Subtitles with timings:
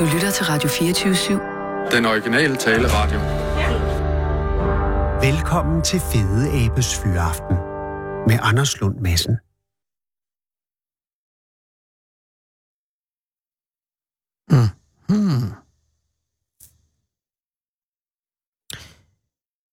[0.00, 1.96] Du lytter til Radio 24-7.
[1.96, 3.18] Den originale taleradio.
[5.28, 7.56] Velkommen til Fede Abes Fyraften
[8.28, 9.34] med Anders Lund Madsen.
[14.50, 14.70] Mm.
[15.08, 15.48] Hmm.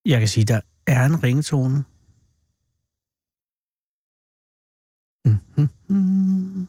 [0.05, 1.83] Jeg kan sige, der er en ringetone.
[5.25, 6.67] Mm-hmm.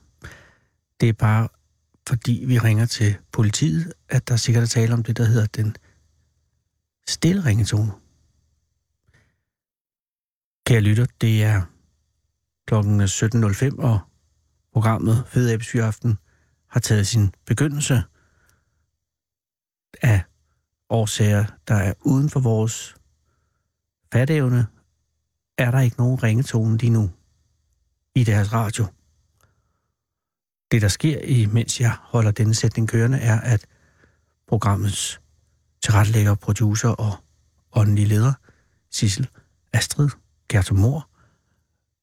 [1.00, 1.48] Det er bare
[2.08, 5.76] fordi vi ringer til politiet, at der sikkert er tale om det, der hedder den
[7.08, 7.92] stille ringetone.
[10.66, 11.62] Kære lytter, det er
[12.66, 14.00] klokken 17.05, og
[14.72, 16.18] programmet Fed Aften
[16.66, 18.02] har taget sin begyndelse
[20.02, 20.22] af
[20.90, 22.96] årsager, der er uden for vores
[24.12, 24.66] fatævne,
[25.58, 27.10] er der ikke nogen ringetone lige nu
[28.14, 28.86] i deres radio.
[30.70, 33.66] Det, der sker, imens jeg holder denne sætning kørende, er, at
[34.48, 35.20] programmets
[35.82, 37.12] tilrettelægger, producer og
[37.76, 38.32] åndelige leder,
[38.90, 39.28] Sissel
[39.72, 40.08] Astrid
[40.48, 41.08] Gertrud Mor,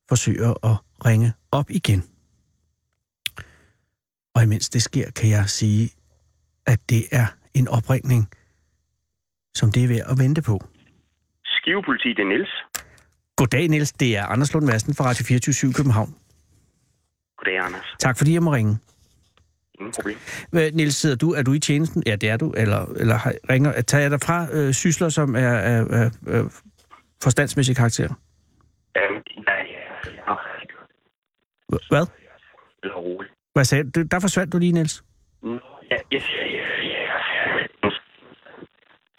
[0.10, 2.04] forsøger at ringe op igen.
[4.36, 5.90] Og imens det sker, kan jeg sige,
[6.66, 8.30] at det er en opringning,
[9.56, 10.60] som det er værd at vente på.
[11.46, 12.54] Skivepoliti, det er Niels.
[13.36, 13.92] Goddag, Niels.
[13.92, 16.16] Det er Anders Lund Madsen fra Radio 24 København.
[17.46, 17.96] Goddag, Anders.
[18.00, 18.78] Tak fordi jeg må ringe.
[19.80, 20.18] Ingen problem.
[20.76, 21.32] Niels, sidder du?
[21.34, 22.04] Er du i tjenesten?
[22.06, 22.52] Ja, det er du.
[22.58, 26.62] Eller, eller har- ringer, tager jeg dig fra øh, sysler, som er, er, er, er
[27.24, 28.08] forstandsmæssig karakter?
[28.10, 28.14] Um,
[29.48, 29.56] nej,
[30.28, 30.34] ja,
[31.72, 32.06] H- Hvad?
[33.54, 34.02] Hvad sagde du?
[34.12, 35.04] Der forsvandt du lige, Niels.
[35.44, 35.50] Ja,
[35.92, 36.20] ja, ja,
[36.84, 37.90] ja.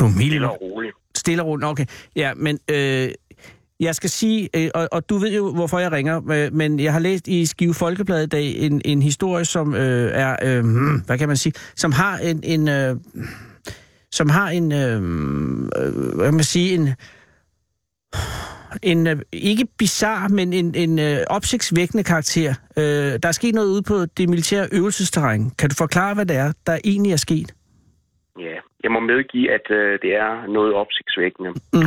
[0.00, 0.96] Du er helt Stille og roligt.
[1.16, 1.66] stille og roligt.
[1.68, 3.08] Okay, ja, men øh,
[3.80, 6.92] jeg skal sige, øh, og, og du ved jo, hvorfor jeg ringer, øh, men jeg
[6.92, 11.00] har læst i Skive Folkeblad i dag en, en historie, som øh, er, øh, hmm,
[11.06, 12.96] hvad kan man sige, som har en, en øh,
[14.10, 14.96] som har en, øh,
[15.78, 16.88] øh, hvad kan man sige, en,
[18.82, 22.54] en øh, ikke bizar, men en, en øh, opsigtsvækkende karakter.
[22.78, 22.84] Øh,
[23.22, 25.50] der er sket noget ude på det militære øvelsesterræn.
[25.58, 27.54] Kan du forklare, hvad det er, der egentlig er sket?
[28.38, 31.50] Ja, jeg må medgive, at øh, det er noget opsigtsvækkende.
[31.50, 31.80] Mm.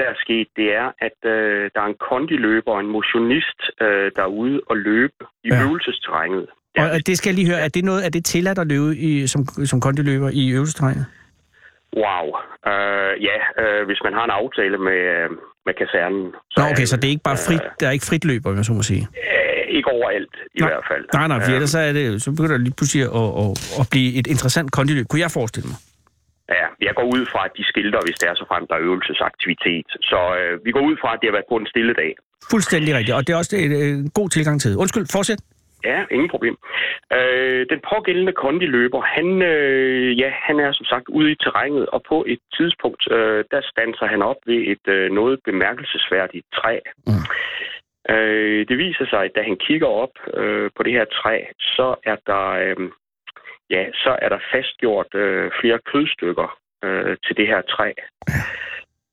[0.00, 4.06] Der er sket, det er, at øh, der er en kondiløber og en motionist, øh,
[4.16, 5.54] der er ude og løbe i Ja.
[5.56, 5.62] ja.
[5.66, 6.46] øvelsesterrænet.
[6.82, 8.96] Og øh, det skal jeg lige høre, er det noget, er det tilladt at løbe
[8.96, 9.40] i, som,
[9.70, 11.06] som kondiløber i øvelsesterrænet?
[12.02, 12.26] Wow.
[12.72, 15.30] Øh, ja, øh, hvis man har en aftale med, øh,
[15.66, 16.22] med kasernen.
[16.56, 18.56] Nå, okay, så det er ikke bare frit, Øh, der er ikke frit løb, om
[18.56, 19.04] jeg så må sige.
[19.24, 20.66] øh, ikke overalt, i Nå.
[20.66, 21.04] hvert fald.
[21.14, 23.50] Nej, nej, for Øh, ellers så, er det, så begynder det lige pludselig at, at,
[23.80, 25.78] at blive et interessant kondiløb, kunne jeg forestille mig.
[26.56, 28.84] Ja, jeg går ud fra, at de skilter, hvis det er så frem, der er
[28.88, 29.88] øvelsesaktivitet.
[30.10, 32.12] Så øh, vi går ud fra, at det har været på en stille dag.
[32.50, 34.76] Fuldstændig rigtigt, og det er også en, en god tilgang til det.
[34.76, 35.40] Undskyld, fortsæt.
[35.84, 36.56] Ja, ingen problem.
[37.16, 42.02] Øh, den pågældende kondiløber, han, øh, ja, han er som sagt ude i terrænet, og
[42.08, 46.78] på et tidspunkt, øh, der standser han op ved et øh, noget bemærkelsesværdigt træ.
[47.06, 47.24] Mm.
[48.14, 51.94] Øh, det viser sig, at da han kigger op øh, på det her træ, så
[52.04, 52.76] er der, øh,
[53.70, 56.48] ja, så er der fastgjort øh, flere kødstykker
[56.84, 57.92] øh, til det her træ.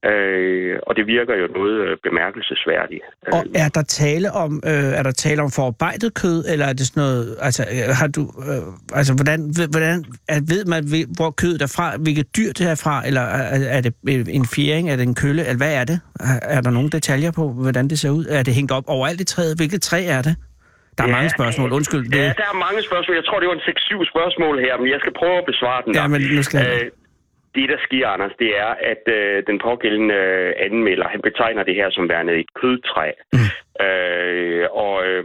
[0.04, 3.04] Øh, og det virker jo noget øh, bemærkelsesværdigt.
[3.32, 6.86] Og er der tale om, øh, er der tale om forarbejdet kød, eller er det
[6.86, 8.62] sådan noget, altså øh, har du, øh,
[8.98, 10.82] altså hvordan, hvordan er, ved man,
[11.16, 13.94] hvor kødet er fra, hvilket dyr det er fra, eller er, er det
[14.28, 16.00] en fjering, er det en kølle, eller hvad er det?
[16.20, 18.24] Er, er der nogle detaljer på, hvordan det ser ud?
[18.30, 19.56] Er det hængt op overalt i træet?
[19.56, 20.36] Hvilket træ er det?
[20.98, 22.04] Der er Ja, mange spørgsmål, undskyld.
[22.12, 23.14] Det, Ja, der er mange spørgsmål.
[23.20, 23.66] Jeg tror, det var en
[24.04, 25.94] 6-7 spørgsmål her, men jeg skal prøve at besvare den.
[25.94, 26.08] ja, der.
[26.12, 26.60] men nu skal.
[26.66, 26.90] Øh,
[27.54, 31.74] det, der sker, Anders, det er, at øh, den pågældende øh, anmelder, han betegner det
[31.74, 33.08] her som værende et kødtræ.
[33.32, 33.48] Mm.
[33.86, 35.24] Øh, og øh,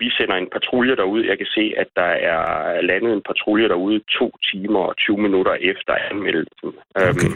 [0.00, 1.22] vi sender en patrulje derud.
[1.24, 2.42] Jeg kan se, at der er
[2.80, 6.70] landet en patrulje derude to timer og 20 minutter efter anmeldelsen.
[6.94, 7.08] Okay.
[7.08, 7.32] Øhm,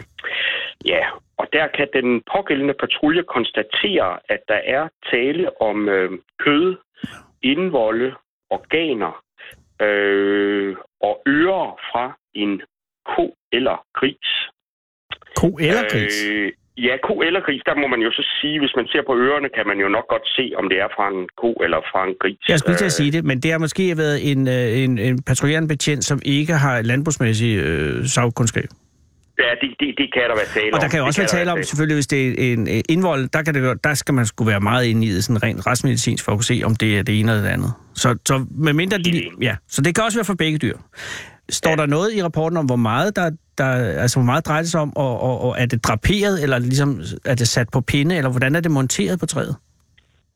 [0.85, 1.03] ja,
[1.37, 6.75] og der kan den pågældende patrulje konstatere, at der er tale om øh, kød,
[7.43, 8.09] indvolde,
[8.49, 9.13] organer
[9.81, 12.61] øh, og ører fra en
[13.15, 14.29] ko eller gris.
[15.39, 16.25] Ko eller gris?
[16.29, 19.13] Øh, ja, ko eller gris, der må man jo så sige, hvis man ser på
[19.17, 22.01] ørerne, kan man jo nok godt se, om det er fra en ko eller fra
[22.07, 22.39] en gris.
[22.49, 24.91] Jeg skulle til at Øh, sige det, men det har måske været en, øh, en,
[25.07, 28.69] en patruljerende betjent, som ikke har landbrugsmæssig øh, sagkundskab.
[29.39, 30.73] Ja, det, det, det kan der være tale om.
[30.73, 33.29] Og der kan jo Det også være tale om, selvfølgelig hvis det er en indvold,
[33.29, 36.25] der, kan det, der skal man skulle være meget inde i det, sådan rent retsmedicinsk,
[36.25, 37.73] for at kunne se, om det er det ene eller det andet.
[37.95, 40.77] Så, så med mindre de, ja, så det kan også være for begge dyr.
[41.49, 41.75] Står ja.
[41.75, 43.65] der noget i rapporten om, hvor meget der, der
[44.03, 47.01] altså hvor meget drejer det sig om, og, og, og er det draperet, eller ligesom
[47.25, 49.55] er det sat på pinde, eller hvordan er det monteret på træet?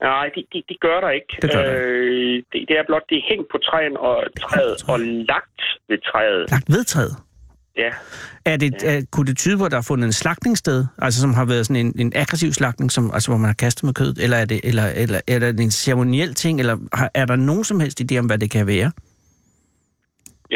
[0.02, 1.38] Nej, det, det, det gør der ikke.
[1.42, 4.74] Det gør der øh, det, det er blot, det er hængt på træen og træet
[4.88, 6.50] og lagt ved træet.
[6.50, 7.16] Lagt ved træet?
[7.78, 7.90] Ja.
[8.44, 11.34] Er det, er, kunne det tyde på, at der er fundet en slagtningssted, altså som
[11.34, 14.14] har været sådan en, en aggressiv slagtning, som, altså hvor man har kastet med kød,
[14.20, 17.64] eller er det, eller, eller, er det en ceremoniel ting, eller har, er der nogen
[17.64, 18.92] som helst idé om, hvad det kan være?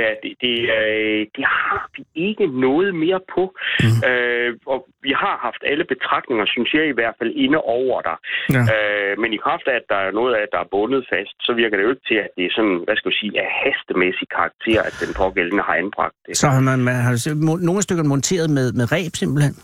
[0.00, 3.42] Ja, det, det, øh, det har vi ikke noget mere på.
[3.84, 3.98] Mm.
[4.08, 8.16] Øh, og vi har haft alle betragtninger, synes jeg i hvert fald, inde over der.
[8.56, 8.62] Ja.
[8.74, 11.52] Øh, men i kraft af, at der er noget af, der er bundet fast, så
[11.60, 14.28] virker det jo ikke til, at det er sådan, hvad skal jeg sige, af hastemæssig
[14.36, 16.36] karakter, at den pågældende har anbragt det.
[16.42, 17.14] Så har man, man har
[17.68, 19.54] nogle stykker monteret med, med ræb simpelthen?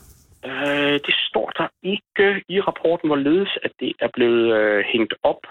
[0.46, 5.42] Øh, det står der ikke i rapporten, hvorledes at det er blevet øh, hængt op.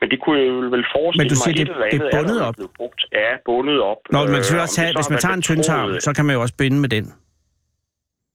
[0.00, 2.54] Men det kunne jeg vel forestille Men du siger, mig, det, det er bundet op?
[2.54, 3.00] blevet brugt.
[3.12, 4.00] Ja, bundet op.
[4.12, 6.40] Nå, man Øh, også det så hvis man tager en tyndtarm, så kan man jo
[6.40, 7.04] også binde med den.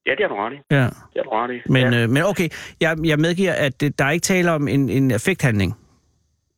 [0.06, 0.60] Ja, det har du ret i.
[0.72, 0.84] Ja.
[1.12, 1.60] Det har du ret i.
[1.66, 2.04] Men, ja.
[2.04, 2.50] øh, men okay,
[2.82, 5.72] jeg, jeg medgiver, at det, der er ikke tale om en, en effekthandling.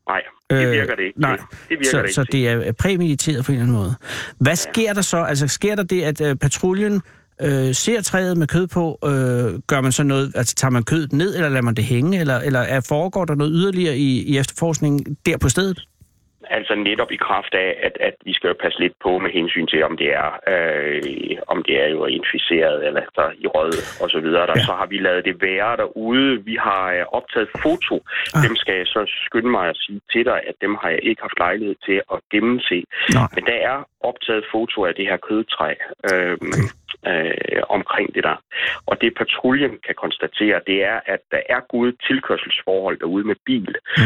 [0.07, 1.21] Nej, det øh, virker det ikke.
[1.21, 1.45] Nej, til.
[1.69, 2.13] Det virker så, det ikke.
[2.13, 3.95] så det er præmediteret på en eller anden måde.
[4.39, 5.17] Hvad sker der så?
[5.17, 7.01] Altså sker der det, at øh, patruljen
[7.41, 8.99] øh, ser træet med kød på?
[9.05, 12.19] Øh, gør man så noget, altså tager man kødet ned, eller lader man det hænge?
[12.19, 15.87] Eller, eller er, foregår der noget yderligere i, i efterforskningen der på stedet?
[16.49, 19.67] Altså netop i kraft af, at, at vi skal jo passe lidt på med hensyn
[19.67, 24.09] til, om det er, øh, om det er jo inficeret eller der i rød og
[24.09, 24.47] så videre.
[24.47, 24.65] Der, Ja.
[24.65, 26.43] Så har vi lavet det være derude.
[26.45, 27.95] Vi har øh, optaget foto.
[28.35, 28.43] Ah.
[28.45, 31.21] Dem skal jeg så skynde mig at sige til dig, at dem har jeg ikke
[31.21, 32.77] haft lejlighed til at gennemse.
[33.13, 33.27] Nej.
[33.35, 33.77] Men der er
[34.09, 35.71] optaget foto af det her kødtræ
[36.11, 36.37] øh,
[37.07, 38.37] øh, omkring det der.
[38.85, 43.75] Og det patruljen kan konstatere, det er, at der er gode tilkørselsforhold derude med bil.
[43.97, 44.03] Mm.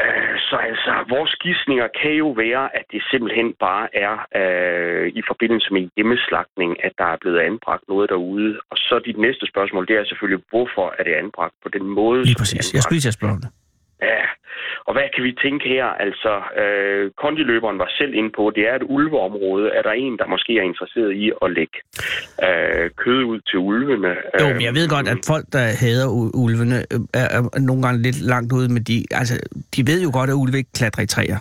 [0.00, 5.22] Øh, så altså, vores gidsninger kan jo være, at det simpelthen bare er øh, i
[5.30, 8.60] forbindelse med hjemmeslagtning, at der er blevet anbragt noget derude.
[8.70, 12.24] Og så dit næste spørgsmål, det er selvfølgelig, hvorfor er det anbragt på den måde?
[12.24, 12.74] Lige præcis.
[12.74, 13.50] Jeg skulle lige spørge om det.
[14.02, 14.24] Ja,
[14.88, 15.86] og hvad kan vi tænke her?
[16.06, 16.32] Altså,
[16.62, 19.66] øh, kondiløberen var selv inde på, det er et ulveområde.
[19.78, 21.76] Er der en, der måske er interesseret i at lægge
[22.46, 24.12] øh, kød ud til ulvene?
[24.40, 26.08] Jo, men jeg ved godt, at folk, der hader
[26.44, 29.34] ulvene, øh, er, er nogle gange lidt langt ude, men de, altså,
[29.76, 31.38] de ved jo godt, at ulve ikke klatrer i træer.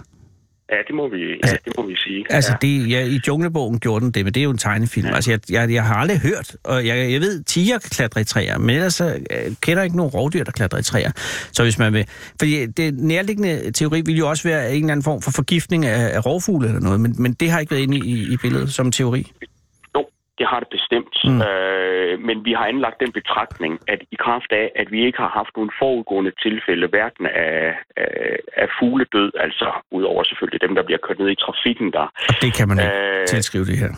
[0.73, 2.25] Ja, det må vi, ja, Altså- det må vi sige.
[2.29, 2.67] Altså, ja.
[2.67, 5.07] det, ja, i Junglebogen gjorde den det, men det er jo en tegnefilm.
[5.07, 5.15] Ja.
[5.15, 8.23] Altså, jeg, jeg, jeg har aldrig hørt, og jeg, jeg ved, tiger kan klatre i
[8.23, 9.07] træer, men ellers øh,
[9.61, 11.11] kender jeg ikke nogen rovdyr, der klatrer i træer.
[11.51, 12.05] Så hvis man vil...
[12.39, 16.15] Fordi det nærliggende teori ville jo også være en eller anden form for forgiftning af,
[16.15, 18.91] af rovfugle eller noget, men, men det har ikke været inde i, i billedet som
[18.91, 19.31] teori.
[20.39, 21.15] Det har det bestemt.
[21.23, 21.41] Mm.
[21.47, 25.31] Øh, men vi har anlagt den betragtning, at i kraft af, at vi ikke har
[25.39, 31.01] haft nogen forudgående tilfælde, hverken af, af, af fugledød, altså udover selvfølgelig dem, der bliver
[31.05, 32.07] kørt ned i trafikken der.
[32.29, 33.93] Og det kan man ikke Øh, tilskrive det her.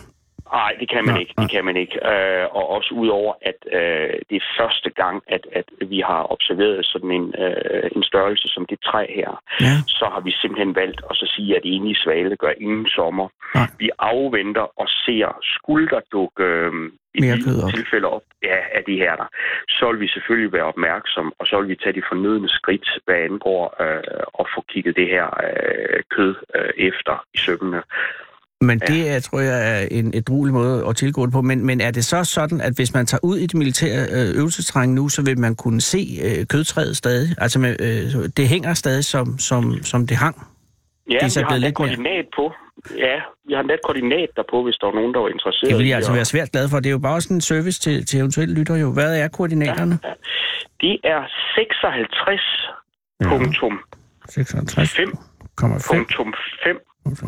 [0.52, 1.34] Nej, det kan man Nå, ikke.
[1.36, 1.42] nej.
[1.44, 1.96] Det kan man ikke.
[2.12, 6.86] Øh, og også udover, at øh, det er første gang, at, at vi har observeret
[6.86, 9.74] sådan en, øh, en størrelse som det træ her, Ja.
[9.86, 13.28] så har vi simpelthen valgt at så sige, at enige svale gør ingen sommer.
[13.54, 13.68] Nej.
[13.78, 16.72] Vi afventer og ser, skulle der dukke øh,
[17.14, 17.70] et Mere kød lille op.
[17.74, 19.28] tilfælde op ja, af de her der,
[19.68, 23.16] så vil vi selvfølgelig være opmærksom, og så vil vi tage de fornødne skridt, hvad
[23.16, 27.82] angår øh, at få kigget det her øh, kød øh, efter i sømmene.
[28.60, 31.42] Men det er, tror jeg, er en et måde at tilgå det på.
[31.42, 34.36] Men, men er det så sådan, at hvis man tager ud i det militære øh,
[34.36, 37.34] øvelsesterræn nu, så vil man kunne se øh, kødtræet stadig?
[37.38, 40.36] Altså, med, øh, det hænger stadig, som, som, som det hang?
[41.10, 42.52] Ja, Det er så blevet lidt koordinat på.
[42.98, 43.16] Ja,
[43.48, 45.70] vi har endda koordinat derpå, hvis der er nogen, der er interesseret.
[45.70, 46.76] Det vil jeg altså være svært glad for.
[46.80, 48.92] Det er jo bare også en service til, til eventuelle lytter jo.
[48.92, 49.98] Hvad er koordinaterne?
[50.80, 51.20] Det er
[51.54, 52.40] 56
[53.20, 53.28] Ja.
[53.28, 53.78] punktum
[54.28, 55.08] 56, 5
[55.60, 56.34] 5, punktum
[56.64, 56.80] 5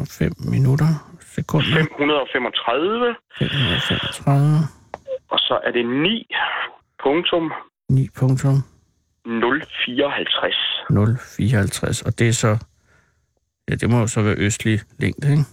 [0.07, 4.59] 5 minutter, sekunder, 535, 535,
[5.31, 6.27] og så er det 9
[7.03, 7.53] punktum
[7.89, 8.57] 9 punktum
[9.25, 10.57] 054.
[10.91, 12.03] 054.
[12.03, 12.57] Og det er så...
[13.71, 15.45] Ja, det må jo så være østlig længde, ikke?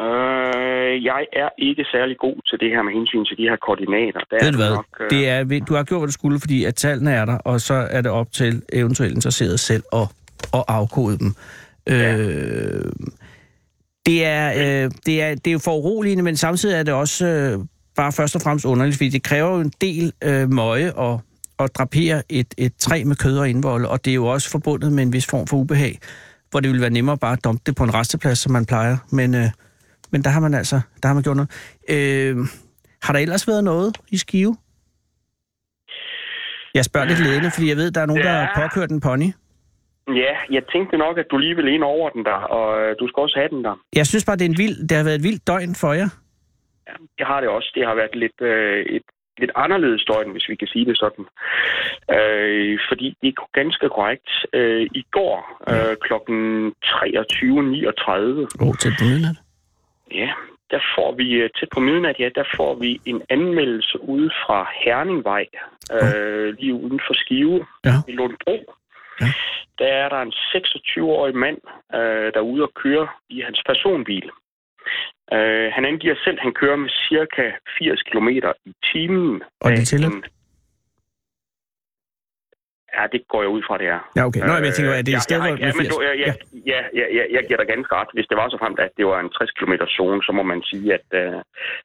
[0.00, 4.20] Øh, jeg er ikke særlig god til det her med hensyn til de her koordinater.
[4.30, 4.70] Der Ved du hvad?
[4.70, 7.38] Nok, øh, Det er, du har gjort, hvad du skulle, fordi at tallene er der,
[7.38, 10.06] og så er det op til eventuelt interesseret selv at,
[10.54, 11.34] at afkode dem.
[11.86, 12.16] Ja.
[12.16, 12.92] Øh,
[14.06, 14.52] det, er,
[14.84, 17.58] øh, det, er, det er jo for uroligende, men samtidig er det også øh,
[17.96, 21.20] bare først og fremmest underligt, fordi det kræver jo en del øh, møje og,
[21.58, 24.92] at drapere et, et træ med kød og indvold, og det er jo også forbundet
[24.92, 25.98] med en vis form for ubehag,
[26.50, 28.96] hvor det ville være nemmere bare at dumpe det på en resteplads, som man plejer.
[29.10, 29.50] Men, øh,
[30.10, 31.50] men der har man altså der har man gjort noget.
[31.88, 32.36] Øh,
[33.02, 34.56] har der ellers været noget i Skive?
[36.74, 38.44] Jeg spørger lidt ledende, fordi jeg ved, der er nogen, der Ja.
[38.44, 39.32] har påkørt en pony.
[40.14, 43.08] Ja, jeg tænkte nok, at du lige ville ind over den der, og øh, du
[43.08, 43.74] skal også have den der.
[43.94, 46.08] Jeg synes bare, det, er en vild, det har været et vildt døgn for jer.
[46.88, 47.72] Ja, det har det også.
[47.74, 49.02] Det har været lidt øh, et
[49.38, 51.24] lidt anderledes døgn, hvis vi kan sige det sådan.
[52.16, 54.28] Øh, fordi det er ganske korrekt.
[54.52, 56.12] Øh, I går øh, kl.
[56.12, 56.18] 23.39...
[58.60, 59.36] Åh, oh, tæt på midnat.
[60.14, 60.30] Ja,
[60.70, 64.68] der får vi øh, tæt på midnat, ja, der får vi en anmeldelse ude fra
[64.84, 65.46] Herningvej,
[65.92, 67.90] øh, lige uden for Skive Ja.
[68.08, 68.72] i Lundbro.
[69.20, 69.26] Ja.
[69.78, 71.58] Der er der en 26-årig mand,
[71.94, 74.30] øh, der er ude og køre i hans personbil.
[75.32, 77.44] Øh, han angiver selv, at han kører med cirka
[77.78, 78.28] 80 km
[78.64, 79.42] i timen.
[79.60, 80.14] Og det tilladt?
[80.14, 80.24] en-
[82.98, 84.00] Ja, det går jeg ud fra, det er.
[84.16, 84.40] Ja, okay.
[84.40, 85.88] Nå, men jeg tænker, er det ja, et sted, ja, men 80?
[85.94, 86.32] du, ja, ja,
[86.72, 88.08] ja, ja, ja, jeg giver dig ganske ret.
[88.16, 90.60] Hvis det var så fremt, at det var en 60 km zone, så må man
[90.70, 91.34] sige, at øh,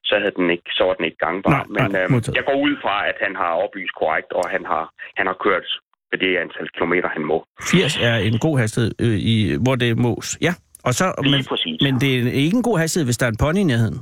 [0.08, 1.52] så, havde den ikke, så var den ikke gangbar.
[1.52, 4.64] Nej, men nej, øh, jeg går ud fra, at han har oplyst korrekt, og han
[4.66, 4.84] har,
[5.20, 5.68] han har kørt
[6.12, 7.46] ved det antal kilometer, han må.
[7.62, 10.38] 80 er en god hastighed, øh, i, hvor det mås.
[10.42, 10.54] Ja,
[10.84, 11.78] og så, Lige men, præcis.
[11.82, 14.00] men det er ikke en god hastighed, hvis der er en pony i nærheden.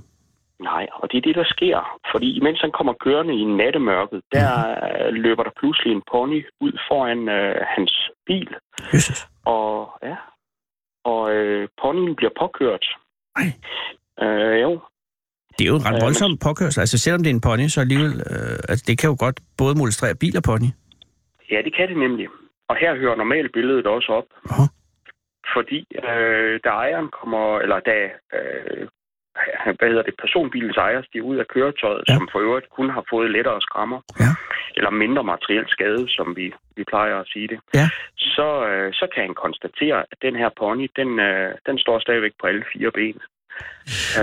[0.71, 1.99] Nej, og det er det, der sker.
[2.13, 6.73] Fordi imens han kommer kørende i nattemørket, der øh, løber der pludselig en pony ud
[6.87, 7.93] foran øh, hans
[8.27, 8.49] bil.
[8.93, 9.27] Jesus.
[9.45, 10.15] Og ja,
[11.05, 12.85] og øh, ponyen bliver påkørt.
[13.39, 13.47] Ej.
[14.23, 14.71] Øh, jo,
[15.57, 16.79] Det er jo en ret Øh, voldsom påkørsel.
[16.79, 18.13] Altså selvom det er en pony, så alligevel...
[18.31, 20.69] Øh, altså, det kan jo godt både molestrere bil og pony.
[21.51, 22.27] Ja, det kan det nemlig.
[22.67, 24.25] Og her hører normalt billedet også op.
[24.49, 24.63] Aha.
[25.55, 27.97] Fordi øh, da ejeren kommer, eller da,
[28.37, 28.87] øh,
[29.79, 32.13] hvad hedder det, personbilens ejer stiger ud af køretøjet, Ja.
[32.15, 34.31] som for øvrigt kun har fået lettere skrammer, Ja.
[34.77, 37.89] eller mindre materiel skade, som vi, vi plejer at sige det, Ja.
[38.17, 42.31] så, øh, så kan han konstatere, at den her pony, den, øh, den står stadigvæk
[42.41, 43.19] på alle fire ben.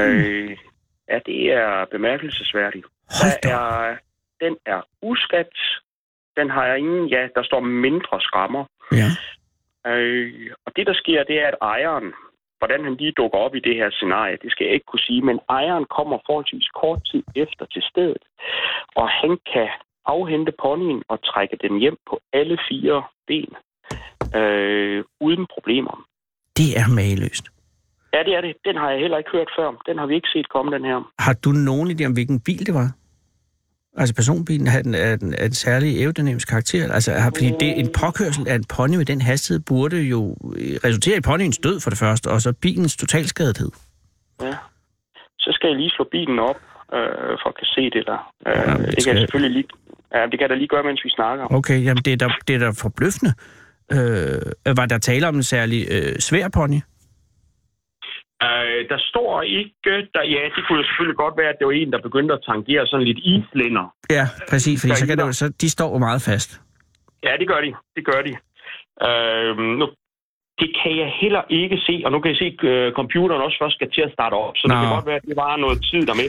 [0.00, 0.56] Øh,
[1.10, 2.86] ja, det er bemærkelsesværdigt.
[3.42, 3.96] Der er,
[4.40, 5.52] den er uskat.
[6.36, 8.64] Den har ingen, ja, der står mindre skrammer.
[9.00, 9.10] Ja.
[9.90, 12.12] Øh, og det, der sker, det er, at ejeren,
[12.58, 15.22] hvordan han lige dukker op i det her scenarie, det skal jeg ikke kunne sige,
[15.22, 18.22] men ejeren kommer forholdsvis kort tid efter til stedet,
[18.96, 19.68] og han kan
[20.06, 23.52] afhente ponyen og trække den hjem på alle fire ben,
[24.40, 26.06] øh, uden problemer.
[26.56, 27.46] Det er mageløst.
[28.14, 28.56] Ja, det er det.
[28.64, 29.82] Den har jeg heller ikke hørt før.
[29.86, 31.12] Den har vi ikke set komme, den her.
[31.18, 32.88] Har du nogen idé om, hvilken bil det var?
[33.96, 36.92] Altså personbilen har den, er den, er den særlig aerodynamisk karakter?
[36.92, 40.76] Altså, har, fordi det, en påkørsel af en pony med den hastighed burde jo øh,
[40.84, 43.70] resultere i ponyens død for det første, og så bilens totalskadethed.
[44.42, 44.54] Ja.
[45.38, 46.56] Så skal jeg lige slå bilen op,
[46.94, 46.98] øh,
[47.42, 48.32] for at kan se det der.
[48.46, 49.68] Øh, Jamen, det det, det kan skal- jeg selvfølgelig lige...
[50.14, 51.54] Ja, det kan jeg da lige gøre, mens vi snakker.
[51.54, 53.32] Okay, jamen det er da, det er da forbløffende.
[53.92, 56.80] Øh, var der tale om en særlig øh, svær pony?
[58.42, 59.74] Øh, der står ikke...
[60.14, 62.42] Der, ja, det kunne jo selvfølgelig godt være, at det var en, der begyndte at
[62.50, 63.86] tangere sådan lidt islænder.
[64.10, 66.50] Ja, præcis, fordi så kan det, så, de står jo meget fast.
[67.26, 67.70] Ja, det gør de.
[67.96, 68.32] Det gør de.
[69.08, 69.86] Øh, nu,
[70.60, 73.58] det kan jeg heller ikke se, og nu kan jeg se, at øh, computeren også
[73.62, 74.80] først skal til at starte op, så det Nå.
[74.80, 76.28] kan godt være, at det var noget tid der med.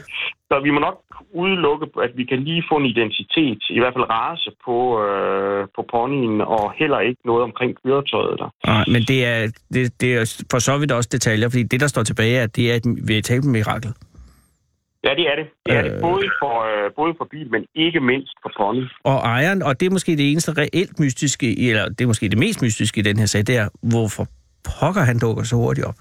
[0.50, 0.98] Så vi må nok
[1.34, 5.82] udelukke, at vi kan lige få en identitet, i hvert fald race på, øh, på
[5.92, 8.50] ponyen, og heller ikke noget omkring køretøjet der.
[8.66, 9.40] Nej, men det er,
[9.74, 12.56] det, det er for så vidt også detaljer, fordi det, der står tilbage, er, at
[12.56, 13.92] det er et veritabelt mirakel.
[15.04, 15.48] Ja, det er det.
[15.66, 15.92] Det er Øh.
[15.92, 18.84] det både for, øh, både for bil, men ikke mindst for pony.
[19.04, 22.38] Og ejeren, og det er måske det eneste reelt mystiske, eller det er måske det
[22.38, 24.28] mest mystiske i den her sag, det er, hvorfor
[24.80, 25.96] pokker han dukker så hurtigt op.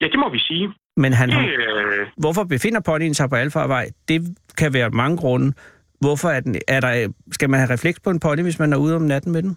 [0.00, 0.72] Ja, det må vi sige.
[0.96, 3.86] Men han har, Øh, hvorfor befinder ponyen sig på Alfarvej?
[4.08, 5.52] Det kan være mange grunde.
[6.00, 8.76] Hvorfor er, den, er der, skal man have refleks på en pony, hvis man er
[8.76, 9.56] ude om natten med den?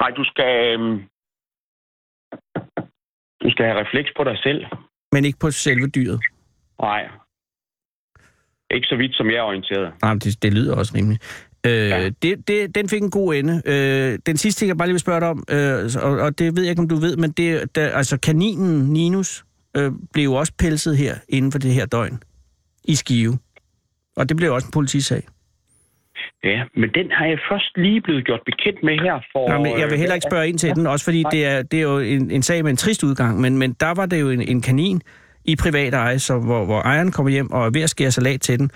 [0.00, 0.78] nej, du skal...
[0.80, 1.00] Øh,
[3.42, 4.64] du skal have refleks på dig selv.
[5.12, 6.20] Men ikke på selve dyret?
[6.80, 7.02] Nej.
[8.70, 9.92] Ikke så vidt, som jeg er orienteret.
[10.02, 11.50] Nej, men det, det lyder også rimeligt.
[11.66, 11.98] Øh, ja.
[11.98, 12.08] Ja.
[12.22, 13.62] det, det, den fik en god ende.
[13.66, 16.56] Øh, den sidste ting, jeg bare lige vil spørge dig om, øh, og, og det
[16.56, 19.44] ved jeg ikke, om du ved, men det, der, altså kaninen Ninus
[19.76, 22.22] øh, blev jo også pelset her inden for det her døgn
[22.84, 23.38] i Skive.
[24.16, 25.22] Og det blev også en politisag.
[26.44, 29.48] Ja, men den har jeg først lige blevet gjort bekendt med her for...
[29.48, 31.78] Nå, men jeg vil heller ikke spørge ind til den, også fordi det er, det
[31.78, 34.30] er jo en, en sag med en trist udgang, men, men der var det jo
[34.30, 35.02] en, en kanin
[35.44, 38.40] i privat eje, så, hvor, hvor ejeren kommer hjem og er ved at skære salat
[38.40, 38.70] til den,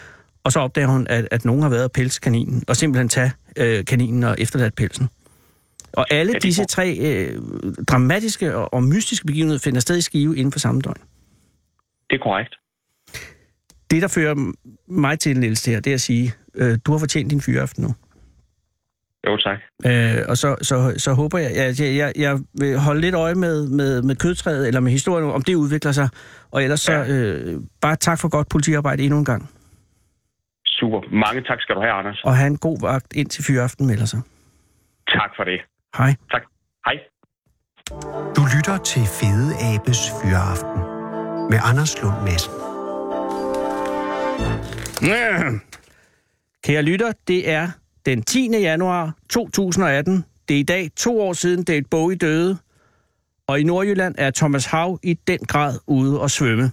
[0.44, 3.32] og så opdager hun, at, at nogen har været at pelse kaninen, og simpelthen tage
[3.56, 5.08] øh, kaninen og efterladt pelsen.
[5.92, 7.42] Og alle Ja, disse tre øh,
[7.88, 11.00] dramatiske og, og mystiske begivenheder finder sted i Skive inden for samme døgn.
[12.10, 12.54] Det er korrekt.
[13.90, 14.52] Det, der fører
[14.88, 17.84] mig til, Niels, det her, det er at sige, øh, du har fortjent din fyraften
[17.84, 17.94] nu.
[19.26, 19.58] Jo, tak.
[19.86, 23.34] Øh, og så, så, så håber jeg, jeg, jeg, jeg, jeg vil holde lidt øje
[23.34, 26.08] med, med, med kødtræet, eller med historien, om det udvikler sig.
[26.50, 27.08] Og ellers så, Ja.
[27.08, 29.50] øh, bare tak for godt politiarbejde endnu en gang.
[30.66, 31.00] Super.
[31.12, 32.20] Mange tak skal du have, Anders.
[32.24, 34.20] Og have en god vagt indtil fyraften melder sig.
[35.08, 35.60] Tak for det.
[35.96, 36.14] Hej.
[36.32, 36.42] Tak.
[36.84, 36.94] Hej.
[38.36, 40.80] Du lytter til Fede Abes Fyraften
[41.50, 42.52] med Anders Lund Madsen.
[46.64, 47.68] Kære lytter, det er
[48.06, 48.50] den 10.
[48.50, 50.24] januar 2018.
[50.48, 52.58] Det er i dag to år siden David Bowie døde,
[53.46, 56.70] og i Nordjylland er Thomas Hav i den grad ude og svømme.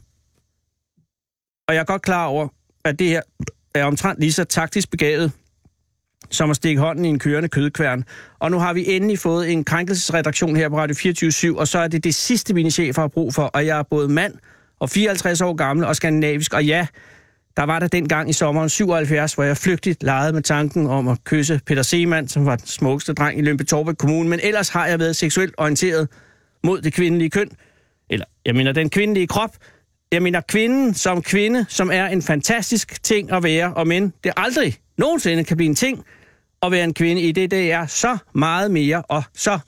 [1.67, 2.47] Og jeg er godt klar over,
[2.85, 3.21] at det her
[3.75, 5.31] er omtrent lige så taktisk begavet,
[6.31, 8.03] som at stikke hånden i en kørende kødkværn.
[8.39, 11.87] Og nu har vi endelig fået en krænkelsesredaktion her på Radio 24 og så er
[11.87, 13.43] det det sidste, mine chefer har brug for.
[13.43, 14.33] Og jeg er både mand
[14.79, 16.87] og 54 år gammel og skandinavisk, og ja,
[17.57, 21.23] der var der dengang i sommeren 77, hvor jeg flygtigt legede med tanken om at
[21.23, 24.87] kysse Peter Seemann, som var den smukkeste dreng i Lømpe Torbæk Kommune, men ellers har
[24.87, 26.07] jeg været seksuelt orienteret
[26.63, 27.49] mod det kvindelige køn.
[28.09, 29.55] Eller, jeg mener, den kvindelige krop.
[30.11, 34.31] Jeg mener, kvinden som kvinde, som er en fantastisk ting at være, og men det
[34.37, 36.03] aldrig nogensinde kan blive en ting
[36.63, 39.59] at være en kvinde i det, det er så meget mere og så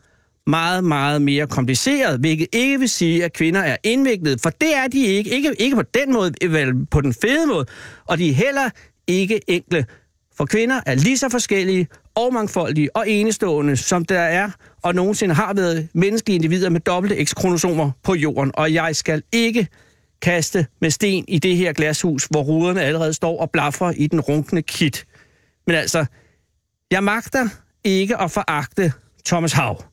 [0.47, 4.87] meget, meget mere kompliceret, hvilket ikke vil sige, at kvinder er indviklede, for det er
[4.87, 5.29] de ikke.
[5.29, 7.65] Ikke, ikke på den måde, vel på den fede måde,
[8.05, 8.69] og de er heller
[9.07, 9.85] ikke enkle.
[10.37, 14.49] For kvinder er lige så forskellige og mangfoldige og enestående, som der er
[14.83, 18.51] og nogensinde har været menneskelige individer med dobbelte X-kromosomer på jorden.
[18.53, 19.67] Og jeg skal ikke
[20.21, 24.21] kaste med sten i det her glashus, hvor ruderne allerede står og blaffer i den
[24.21, 25.05] runkende kit.
[25.67, 26.05] Men altså,
[26.91, 27.49] jeg magter
[27.83, 28.93] ikke at foragte
[29.25, 29.83] Thomas Hav.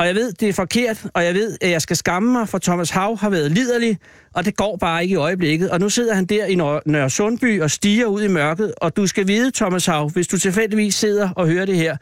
[0.00, 2.58] Og jeg ved, det er forkert, og jeg ved, at jeg skal skamme mig, for
[2.58, 3.98] Thomas Hav har været liderlig,
[4.34, 5.70] og det går bare ikke i øjeblikket.
[5.70, 9.06] Og nu sidder han der i Nørre Sundby og stiger ud i mørket, og du
[9.06, 11.96] skal vide, Thomas Hav, hvis du tilfældigvis sidder og hører det her,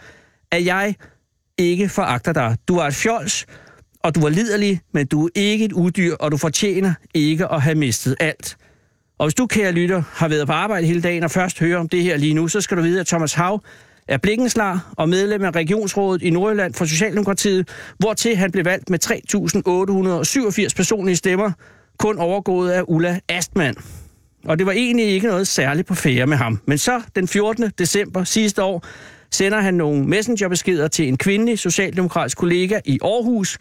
[0.51, 0.95] at jeg
[1.59, 2.57] ikke foragter dig.
[2.69, 3.47] Du er et fjols,
[4.03, 7.63] og du er liderlig, men du er ikke et udyr, og du fortjener ikke at
[7.63, 8.57] have mistet alt.
[9.19, 11.89] Og hvis du, kære lytter, har været på arbejde hele dagen og først hører om
[11.89, 13.63] det her lige nu, så skal du vide, at Thomas Hav
[14.09, 18.99] er blikkenslar og medlem af Regionsrådet i Nordjylland for Socialdemokratiet, hvortil han blev valgt med
[20.71, 21.53] 3.887 personlige stemmer,
[21.99, 23.75] kun overgået af Ulla Astman.
[24.45, 26.61] Og det var egentlig ikke noget særligt på fære med ham.
[26.67, 27.71] Men så den 14.
[27.79, 28.85] december sidste år
[29.31, 33.59] sender han nogle messengerbeskeder til en kvindelig socialdemokratisk kollega i Aarhus,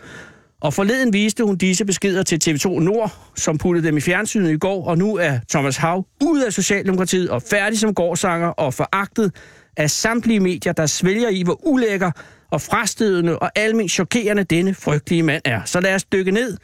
[0.62, 4.58] og forleden viste hun disse beskeder til TV2 Nord, som puttede dem i fjernsynet i
[4.58, 9.32] går, og nu er Thomas Hav ude af Socialdemokratiet og færdig som gårdsanger og foragtet
[9.78, 12.12] af samtlige medier, der svælger i, hvor ulækker
[12.52, 15.62] og frastødende og almindeligt chokerende denne frygtelige mand er.
[15.66, 16.58] Så lad os dykke ned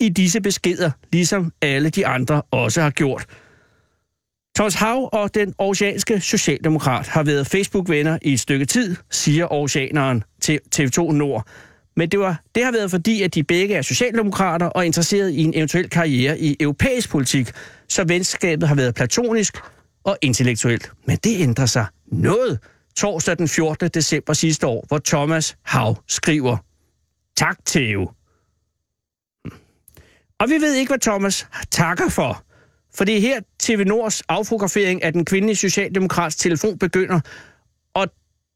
[0.00, 3.26] i disse beskeder, ligesom alle de andre også har gjort.
[4.56, 10.24] Thomas Hav og den oceanske socialdemokrat har været Facebook-venner i et stykke tid, siger oceaneren
[10.40, 11.46] til TV2 Nord.
[11.96, 15.42] Men det, var, det har været fordi, at de begge er socialdemokrater og interesseret i
[15.42, 17.50] en eventuel karriere i europæisk politik,
[17.88, 19.56] så venskabet har været platonisk
[20.04, 20.92] og intellektuelt.
[21.06, 22.58] Men det ændrer sig noget
[22.96, 23.88] torsdag den 14.
[23.88, 26.56] december sidste år, hvor Thomas Hav skriver,
[27.36, 28.10] Tak Theo.
[30.40, 32.44] Og vi ved ikke, hvad Thomas takker for.
[32.94, 37.20] For det er her TV Nords affotografering af den kvindelige socialdemokrats telefon begynder.
[37.94, 38.08] Og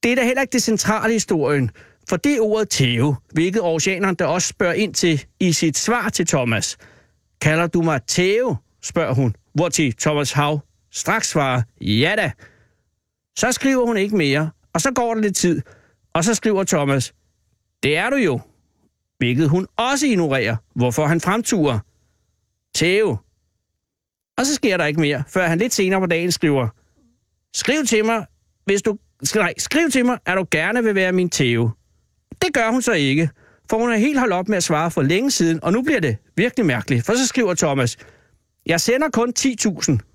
[0.02, 1.70] det er da heller ikke det centrale i historien.
[2.08, 6.26] For det ordet Theo, hvilket oceaneren der også spørger ind til i sit svar til
[6.26, 6.76] Thomas.
[7.40, 8.56] Kalder du mig Theo?
[8.82, 10.60] spørger hun, hvor til Thomas Hav
[10.94, 12.32] straks svarer, ja da.
[13.38, 15.62] Så skriver hun ikke mere, og så går der lidt tid,
[16.12, 17.14] og så skriver Thomas,
[17.82, 18.40] det er du jo.
[19.18, 21.78] Hvilket hun også ignorerer, hvorfor han fremturer.
[22.74, 23.16] Theo.
[24.38, 26.68] Og så sker der ikke mere, før han lidt senere på dagen skriver,
[27.54, 28.26] skriv til mig,
[28.64, 28.98] hvis du,
[29.34, 31.70] nej, skriv til mig, at du gerne vil være min Theo.
[32.42, 33.30] Det gør hun så ikke,
[33.70, 36.00] for hun er helt holdt op med at svare for længe siden, og nu bliver
[36.00, 37.96] det virkelig mærkeligt, for så skriver Thomas,
[38.66, 40.13] jeg sender kun 10.000.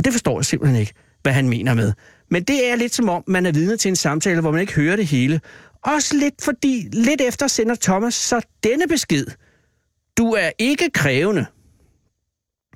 [0.00, 1.92] Og det forstår jeg simpelthen ikke, hvad han mener med.
[2.30, 4.72] Men det er lidt som om, man er vidne til en samtale, hvor man ikke
[4.72, 5.40] hører det hele.
[5.84, 9.26] Også lidt fordi, lidt efter sender Thomas så denne besked.
[10.18, 11.46] Du er ikke krævende.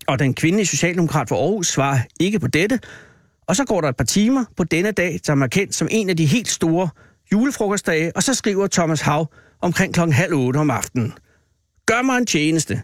[0.07, 2.81] Og den kvindelige socialdemokrat for Aarhus svarer ikke på dette.
[3.47, 6.11] Og så går der et par timer på denne dag, som er kendt som en
[6.11, 6.89] af de helt store
[7.33, 11.13] julefrokostdage, og så skriver Thomas Hav omkring klokken halv otte om aftenen.
[11.87, 12.83] Gør mig en tjeneste.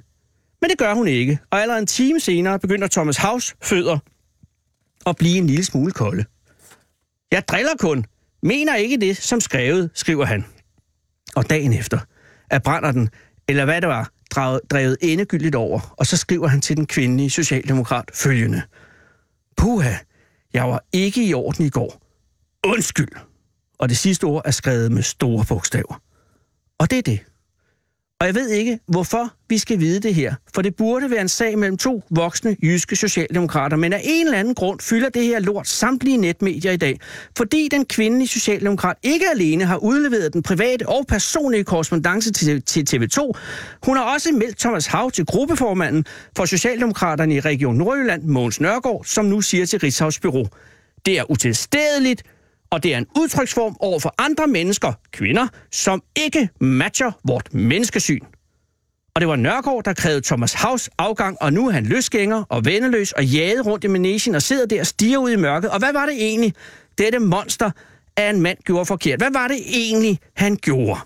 [0.61, 3.99] Men det gør hun ikke, og allerede en time senere begynder Thomas Havs fødder
[5.05, 6.25] og blive en lille smule kolde.
[7.33, 8.05] Jeg driller kun.
[8.43, 10.45] Mener ikke det, som skrevet, skriver han.
[11.37, 11.99] Og dagen efter
[12.51, 13.09] er brænder den,
[13.49, 14.11] eller hvad det var,
[14.71, 18.63] drevet endegyldigt over, og så skriver han til den kvindelige socialdemokrat følgende.
[19.57, 19.95] Puha,
[20.55, 22.03] jeg var ikke i orden i går.
[22.67, 23.13] Undskyld.
[23.79, 26.03] Og det sidste ord er skrevet med store bogstaver.
[26.79, 27.21] Og det er det.
[28.21, 30.35] Og jeg ved ikke, hvorfor vi skal vide det her.
[30.55, 33.77] For det burde være en sag mellem to voksne jyske socialdemokrater.
[33.77, 37.01] Men af en eller anden grund fylder det her lort samtlige netmedier i dag.
[37.37, 42.87] Fordi den kvindelige socialdemokrat ikke alene har udleveret den private og personlige korrespondence til, til
[42.91, 43.31] TV2.
[43.87, 46.05] Hun har også meldt Thomas Hav til gruppeformanden
[46.37, 50.47] for Socialdemokraterne i Region Nordjylland, Mogens Nørgaard, som nu siger til Rigshavs Bureau.
[51.07, 52.23] Det er utilstedeligt,
[52.71, 58.21] og det er en udtryksform over for andre mennesker, kvinder, som ikke matcher vort menneskesyn.
[59.15, 62.65] Og det var Nørgaard, der krævede Thomas Havs afgang, og nu er han løsgænger og
[62.65, 65.71] vendeløs og jaget rundt i menesien og sidder der og stiger ud i mørket.
[65.71, 66.55] Og hvad var det egentlig,
[66.99, 67.71] dette monster
[68.17, 69.19] af en mand gjorde forkert?
[69.19, 71.01] Hvad var det egentlig, han gjorde?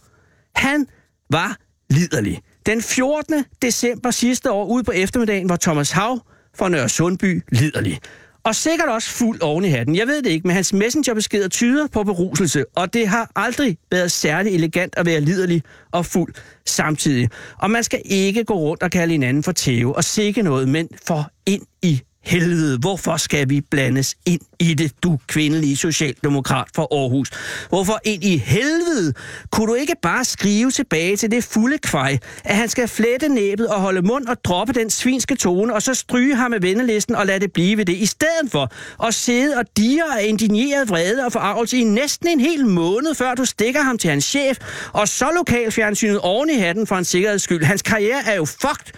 [0.55, 0.87] Han
[1.31, 1.57] var
[1.91, 2.41] liderlig.
[2.67, 3.45] Den 14.
[3.63, 6.21] december sidste år, ude på eftermiddagen, var Thomas Hav
[6.57, 8.01] fra Nørre Sundby liderlig.
[8.45, 9.97] Og sikkert også fuld oven i hatten.
[9.97, 14.13] Jeg ved det ikke, men hans messengerbeskeder tyder på beruselse, og det har aldrig været
[14.13, 16.35] særlig elegant at være liderlig og fuld
[16.67, 17.29] samtidig.
[17.59, 20.89] Og man skal ikke gå rundt og kalde hinanden for tæve og sikke noget, men
[21.07, 26.83] for ind i helvede, hvorfor skal vi blandes ind i det, du kvindelige socialdemokrat fra
[26.83, 27.31] Aarhus?
[27.69, 29.13] Hvorfor ind i helvede?
[29.51, 33.69] Kunne du ikke bare skrive tilbage til det fulde kvej, at han skal flette næbet
[33.69, 37.27] og holde mund og droppe den svinske tone, og så stryge ham med vennelisten og
[37.27, 38.73] lade det blive ved det, i stedet for
[39.07, 43.35] at sidde og dire af indigneret vrede og forarvelse i næsten en hel måned, før
[43.35, 44.59] du stikker ham til hans chef,
[44.93, 47.65] og så lokalfjernsynet oven i hatten for en sikkerheds skyld.
[47.65, 48.93] Hans karriere er jo fucked,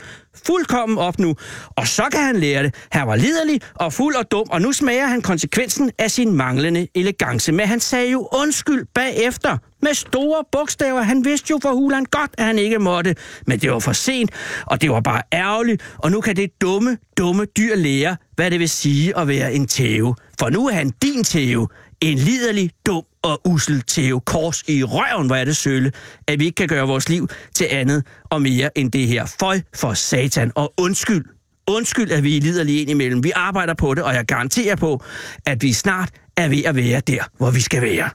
[0.47, 1.35] fuldkommen op nu.
[1.77, 2.75] Og så kan han lære det.
[2.93, 6.89] Han var liderlig og fuld og dum, og nu smager han konsekvensen af sin manglende
[6.95, 7.53] elegance.
[7.53, 11.03] Men han sagde jo undskyld bagefter med store bogstaver.
[11.03, 13.15] Han vidste jo for hulan godt, at han ikke måtte.
[13.47, 14.31] Men det var for sent,
[14.67, 15.83] og det var bare ærgerligt.
[15.99, 19.67] Og nu kan det dumme, dumme dyr lære, hvad det vil sige at være en
[19.67, 20.15] tæve.
[20.41, 21.69] For nu er han din tæve.
[22.01, 25.93] En liderlig, dum og usel Theo Kors i røven, hvor er det sølle,
[26.27, 29.27] at vi ikke kan gøre vores liv til andet og mere end det her.
[29.41, 31.25] Føj for satan, og undskyld.
[31.69, 33.25] Undskyld, at vi er liderlige ind imellem.
[33.25, 35.05] Vi arbejder på det, og jeg garanterer på,
[35.47, 38.11] at vi snart er ved at være der, hvor vi skal være.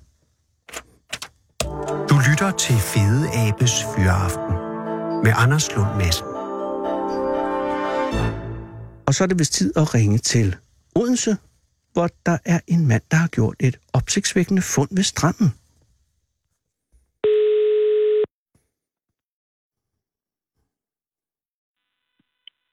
[2.10, 4.56] Du lytter til Fede Abes Fyraften
[5.24, 6.26] med Anders Lund Madsen.
[9.08, 10.56] Og så er det vist tid at ringe til
[10.96, 11.38] Odense,
[11.94, 15.50] hvor der er en mand, der har gjort et opsigtsvækkende fund ved stranden.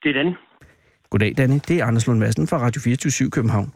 [0.03, 0.35] Det er den.
[1.09, 1.59] Goddag, Danny.
[1.67, 3.73] Det er Anders Lund Madsen fra Radio 24 København.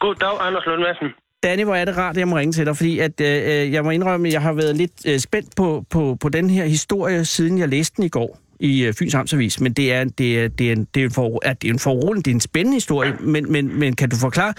[0.00, 1.08] Goddag, Anders Lund Madsen.
[1.42, 3.72] Danny, hvor er det rart, at jeg må ringe til dig, fordi at, øh, øh,
[3.72, 6.64] jeg må indrømme, at jeg har været lidt øh, spændt på, på, på den her
[6.64, 10.44] historie, siden jeg læste den i går i øh, Fyns Amtsavis, men det er, det
[10.44, 12.34] er, det er, en, det er en, for, er, det er en forrolig, det er
[12.34, 14.54] en spændende historie, men, men, men kan du forklare,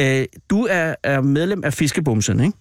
[0.00, 2.58] øh, du er, er medlem af Fiskebumserne, ikke?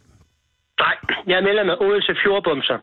[0.79, 0.95] Nej,
[1.27, 2.77] jeg er medlem af Odense Fjordbumser.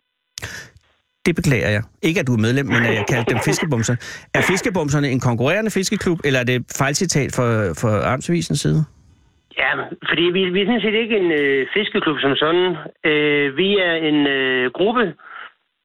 [1.26, 1.82] Det beklager jeg.
[2.02, 3.96] Ikke at du er medlem, men at jeg kalder dem fiskebumser.
[4.34, 7.48] Er fiskebumserne en konkurrerende fiskeklub, eller er det fejlcitat for,
[7.80, 8.84] for Amtsavisens side?
[9.58, 9.72] Ja,
[10.08, 12.66] fordi vi, vi er sådan set ikke en øh, fiskeklub som sådan.
[13.10, 15.04] Øh, vi er en øh, gruppe,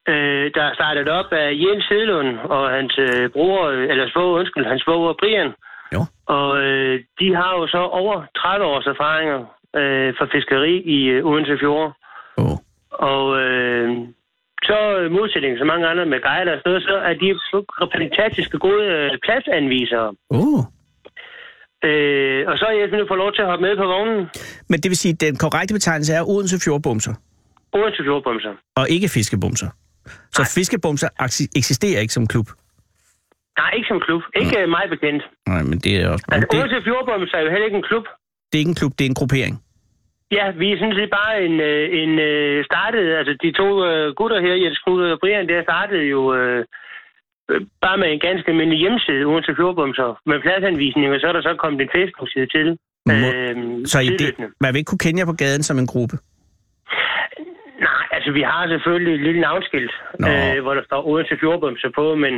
[0.08, 4.66] øh, der er startet op af Jens Hedlund og hans øh, bror, eller svoger, undskyld,
[4.66, 5.50] hans svoger Brian.
[5.94, 6.00] Jo.
[6.26, 9.38] Og øh, de har jo så over 30 års erfaringer
[9.80, 11.92] øh, for fiskeri i øh, Odense Fjord.
[12.36, 12.56] Oh.
[12.90, 13.88] Og øh,
[14.68, 17.28] så øh, modsætning så mange andre med guider og sådan noget, så er de
[17.98, 20.08] fantastiske gode øh, pladsanvisere.
[20.30, 20.60] Oh.
[21.88, 24.20] Øh, og så er jeg nu fået lov til at hoppe med på vognen.
[24.70, 27.14] Men det vil sige, at den korrekte betegnelse er Odense Fjordbumser,
[27.72, 28.52] Odense Fjordbumser.
[28.76, 29.68] og ikke fiskebumser.
[30.36, 30.48] Så Nej.
[30.56, 32.48] fiskebumser eksi- eksisterer ikke som klub.
[33.60, 34.22] Nej, ikke som klub.
[34.40, 34.70] Ikke mm.
[34.76, 35.22] mig bekendt.
[35.52, 36.24] Nej, men det er også...
[36.32, 38.04] Altså, det, Odense Fjordbumser er jo heller ikke en klub.
[38.48, 39.54] det er ikke en klub, det er en gruppering.
[40.38, 44.06] Ja, vi er sådan set bare en, øh, en øh, startet, altså de to øh,
[44.18, 46.60] gutter her, Jens Knud og Brian, der startede jo øh,
[47.84, 51.52] bare med en ganske almindelig hjemmeside, Odense Fjordbumser, med pladsanvisning, og så er der så
[51.62, 52.66] kommet en Facebook-side til.
[53.08, 53.56] Må- Øh,
[53.92, 56.16] Så I det, man vil ikke kunne kende jer på gaden som en gruppe?
[58.26, 60.28] Altså vi har selvfølgelig et lille navnskilt, Nå.
[60.28, 62.34] øh, hvor der står Odense Fjordbumser på, men,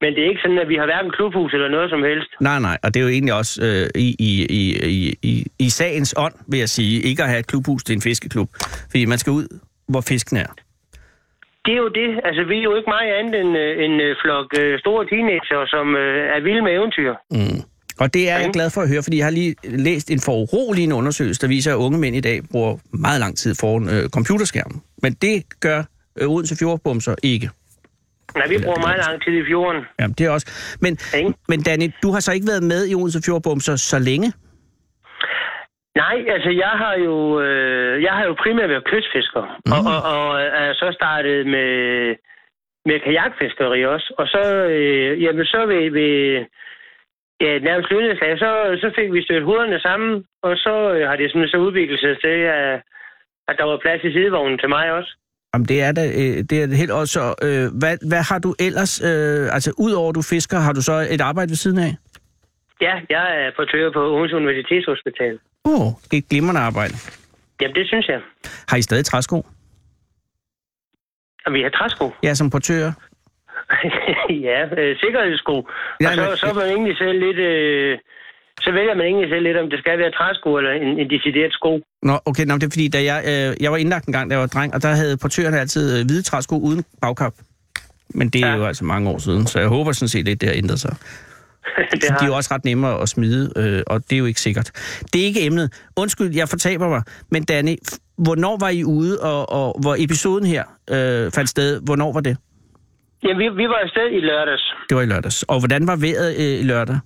[0.00, 2.30] men det er ikke sådan, at vi har hverken klubhus eller noget som helst.
[2.40, 4.62] Nej, nej, og det er jo egentlig også øh, i, i, i,
[4.96, 8.02] i, i, i sagens ånd, vil jeg sige, ikke at have et klubhus til en
[8.08, 8.48] fiskeklub.
[8.90, 9.46] Fordi man skal ud,
[9.92, 10.50] hvor fisken er.
[11.64, 12.10] Det er jo det.
[12.24, 15.60] Altså, vi er jo ikke meget andet end øh, en øh, flok øh, store teenager,
[15.74, 17.12] som øh, er vilde med eventyr.
[17.30, 17.60] Mm.
[18.00, 20.96] Og det er jeg glad for at høre, fordi jeg har lige læst en foruroligende
[20.96, 24.82] undersøgelse, der viser, at unge mænd i dag bruger meget lang tid foran øh, computerskærmen.
[25.02, 25.80] Men det gør
[26.20, 27.50] øh, Odense Fjordbumser ikke.
[28.36, 29.82] Nej, vi bruger meget lang tid i fjorden.
[30.00, 30.76] Jamen, det er også.
[30.80, 30.98] Men,
[31.48, 34.32] men Danny, du har så ikke været med i Odense Fjordbumser så længe?
[35.96, 39.72] Nej, altså jeg har jo, øh, jeg har jo primært været kystfisker, mm.
[39.72, 41.70] og, og, og er så startet med
[42.88, 44.14] med kajakfiskeri også.
[44.18, 44.42] Og så,
[44.76, 46.46] øh, jamen, så ved, ved
[47.44, 48.50] ja, nærmest lønneslag, så,
[48.82, 50.12] så fik vi stødt hovederne sammen,
[50.46, 52.74] og så øh, har det simpelthen så udviklet sig til, at,
[53.48, 55.10] at der var plads i sidevognen til mig også.
[55.54, 57.18] Jamen, det er da, øh, det er helt også.
[57.46, 61.20] Øh, hvad, hvad har du ellers, øh, altså udover du fisker, har du så et
[61.20, 61.92] arbejde ved siden af?
[62.80, 65.38] Ja, jeg er portør på Aarhus Universitetshospital.
[65.64, 66.94] Åh, oh, det er et glimrende arbejde.
[67.60, 68.20] Jamen, det synes jeg.
[68.68, 69.36] Har I stadig træsko?
[71.46, 72.10] Og vi har træsko.
[72.22, 72.92] Ja, som portør.
[74.48, 75.54] ja, øh, sikkerhedssko.
[76.00, 77.38] Ja, og så, men- så er man egentlig selv lidt...
[77.38, 77.98] Øh,
[78.60, 81.52] så vælger man egentlig selv lidt, om det skal være træsko eller en, en decideret
[81.52, 81.80] sko.
[82.02, 84.34] Nå, okay, nå, det er fordi, da jeg, øh, jeg var indlagt en gang, da
[84.34, 87.34] jeg var dreng, og der havde portøren altid øh, hvide træsko uden bagkap.
[88.14, 88.56] Men det er ja.
[88.56, 90.96] Jo altså mange år siden, så jeg håber sådan set, at det har ændret sig.
[91.92, 94.24] det De er har, jo også ret nemmere at smide, øh, og det er jo
[94.24, 94.70] ikke sikkert.
[95.12, 95.72] Det er ikke emnet.
[95.96, 97.02] Undskyld, jeg fortaber mig.
[97.30, 97.76] Men Danny,
[98.18, 101.80] hvornår var I ude, og, og hvor episoden her øh, fandt sted?
[101.80, 102.36] Hvornår var det?
[103.24, 104.64] Jamen, vi, vi var afsted i lørdags.
[104.88, 105.38] Det var i lørdags.
[105.42, 106.98] Og hvordan var vejret øh, i lørdag?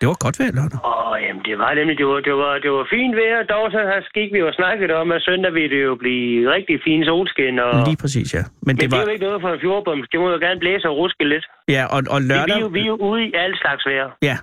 [0.00, 0.78] Det var godt vejr lørdag.
[0.92, 3.38] Åh, jamen, det var nemlig, det var, det var, det var fint vejr.
[3.54, 6.76] Dog så her gik vi jo snakket om, at søndag ville det jo blive rigtig
[6.86, 7.54] fin solskin.
[7.66, 8.42] Og, Lige præcis, ja.
[8.48, 9.04] Men men det det er var...
[9.06, 9.98] jo ikke noget for en fjordbom.
[10.12, 11.44] Det må jo gerne blæse og ruske lidt.
[11.76, 12.60] Ja, og, og Vi, vi, er lørdag...
[12.64, 14.08] jo, vi er jo ude i alle slags vejr.
[14.30, 14.36] Ja.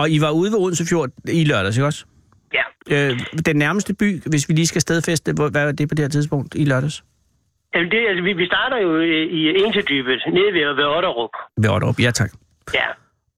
[0.00, 1.08] Og I var ude ved Odense Fjord
[1.40, 2.00] i lørdags, ikke også?
[2.58, 2.64] Ja.
[2.94, 3.12] Øh,
[3.48, 6.08] den nærmeste by, hvis vi lige skal stedfæste, hvor- hvad var det på det her
[6.16, 6.96] tidspunkt i lørdags?
[7.74, 11.30] Jamen, det, altså, vi, vi starter jo i, Ensedybet, nede ved, ved Otterup.
[11.62, 12.30] Ved Otterup, ja tak.
[12.74, 12.86] Ja.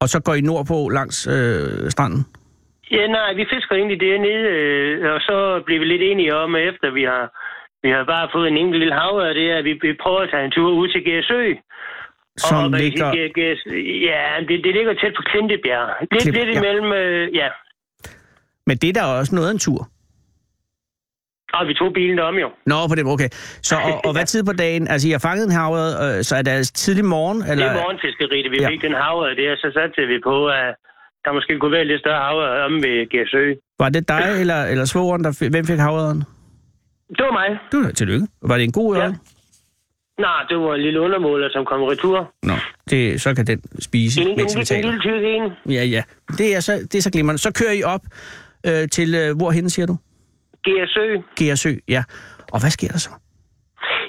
[0.01, 2.27] Og så går I nordpå langs øh, stranden?
[2.91, 6.91] Ja, nej, vi fisker egentlig dernede, øh, og så bliver vi lidt enige om, efter
[6.91, 7.25] vi har,
[7.83, 10.31] vi har bare fået en enkelt lille havre, det er, at vi, vi prøver at
[10.31, 11.43] tage en tur ud til Gæsø.
[12.39, 13.11] Som og, ligger...
[13.39, 13.71] Gæs-
[14.11, 15.89] ja, det, det ligger tæt på Klintebjerg.
[16.01, 16.59] Lidt, Klint- lidt ja.
[16.61, 17.49] imellem, øh, ja.
[18.67, 19.89] Men det er da også noget af en tur.
[21.61, 22.49] Og vi tog bilen om jo.
[22.67, 23.29] Nå, på det, okay.
[23.69, 24.89] Så, og, og hvad tid på dagen?
[24.89, 25.85] Altså, I har fanget en havre,
[26.19, 27.41] øh, så er det altså tidlig morgen?
[27.41, 27.67] Det Eller?
[27.67, 28.69] er morgenfiskeri, det vi Ja.
[28.69, 30.71] fik den havre der, så satte vi på, at
[31.25, 33.45] der måske kunne være lidt større havre om ved Gæsø.
[33.79, 36.19] Var det dig eller, eller svogeren, der fik, hvem fik havren?
[37.09, 37.49] Det var mig.
[37.73, 38.27] Du da, tillykke.
[38.43, 39.03] Var det en god øl?
[39.03, 39.13] Ja.
[40.21, 42.33] Nej, det var en lille undermåler, som kom retur.
[42.43, 42.53] Nå,
[42.91, 44.83] det, så kan den spise, En, en, mens vi en, en taler.
[44.91, 45.73] lille tyk en.
[45.75, 46.03] Ja, ja.
[46.39, 47.39] Det er så, det er så glimrende.
[47.43, 48.01] Så kører I op
[48.67, 49.97] øh, til, øh, hvorhen siger du?
[50.67, 51.07] Gæsø.
[51.39, 52.03] Gersø, ja.
[52.53, 53.13] Og hvad sker der så?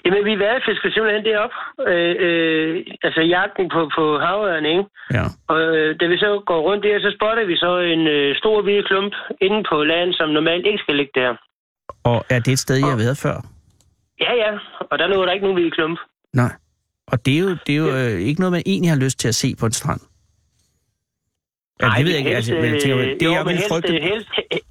[0.05, 1.55] Jamen, vi værfisker simpelthen derop.
[1.91, 4.83] Øh, øh, altså jagten på, på havøren, ikke?
[5.17, 5.25] Ja.
[5.51, 8.61] Og øh, da vi så går rundt der, så spotter vi så en øh, stor
[8.61, 9.13] hvid klump
[9.45, 11.31] inde på land, som normalt ikke skal ligge der.
[12.03, 13.37] Og er det et sted, I har været før?
[14.25, 14.51] Ja, ja.
[14.91, 15.99] Og der lå der ikke nogen hvid klump.
[16.33, 16.53] Nej.
[17.11, 19.27] Og det er jo, det er jo øh, ikke noget, man egentlig har lyst til
[19.27, 20.01] at se på en strand.
[21.81, 22.35] Ja, det ved jeg ikke.
[22.35, 24.29] Altså, men jeg tænker, det jo, jeg men vil helst, helst,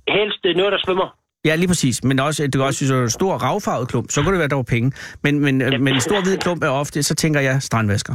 [0.08, 1.08] helst øh, noget, der svømmer.
[1.46, 2.04] Ja, lige præcis.
[2.04, 4.62] Men også, det kan også synes, en stor ravfarvet klump, så kunne det være, der
[4.64, 4.88] var penge.
[5.24, 8.14] Men, men, øh, men en stor hvid klump er ofte, så tænker jeg strandvasker.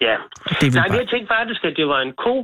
[0.00, 0.16] Ja.
[0.60, 0.98] Det vil Nej, bare...
[0.98, 2.34] jeg tænkte faktisk, at det var en ko.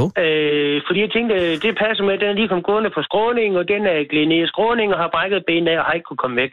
[0.00, 0.08] Åh.
[0.24, 3.02] Øh, fordi jeg tænkte, øh, det passer med, at den er lige kommet gående på
[3.08, 6.08] skråning, og den er glædet i skråning og har brækket benet af og har ikke
[6.08, 6.52] kunne komme væk.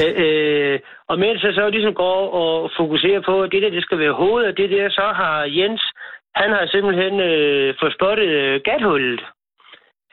[0.00, 0.78] Øh, øh,
[1.10, 4.18] og mens jeg så ligesom går og fokuserer på, at det der, det skal være
[4.22, 5.82] hovedet, og det der, så har Jens,
[6.34, 9.22] han har simpelthen øh, fået spottet øh, gathullet.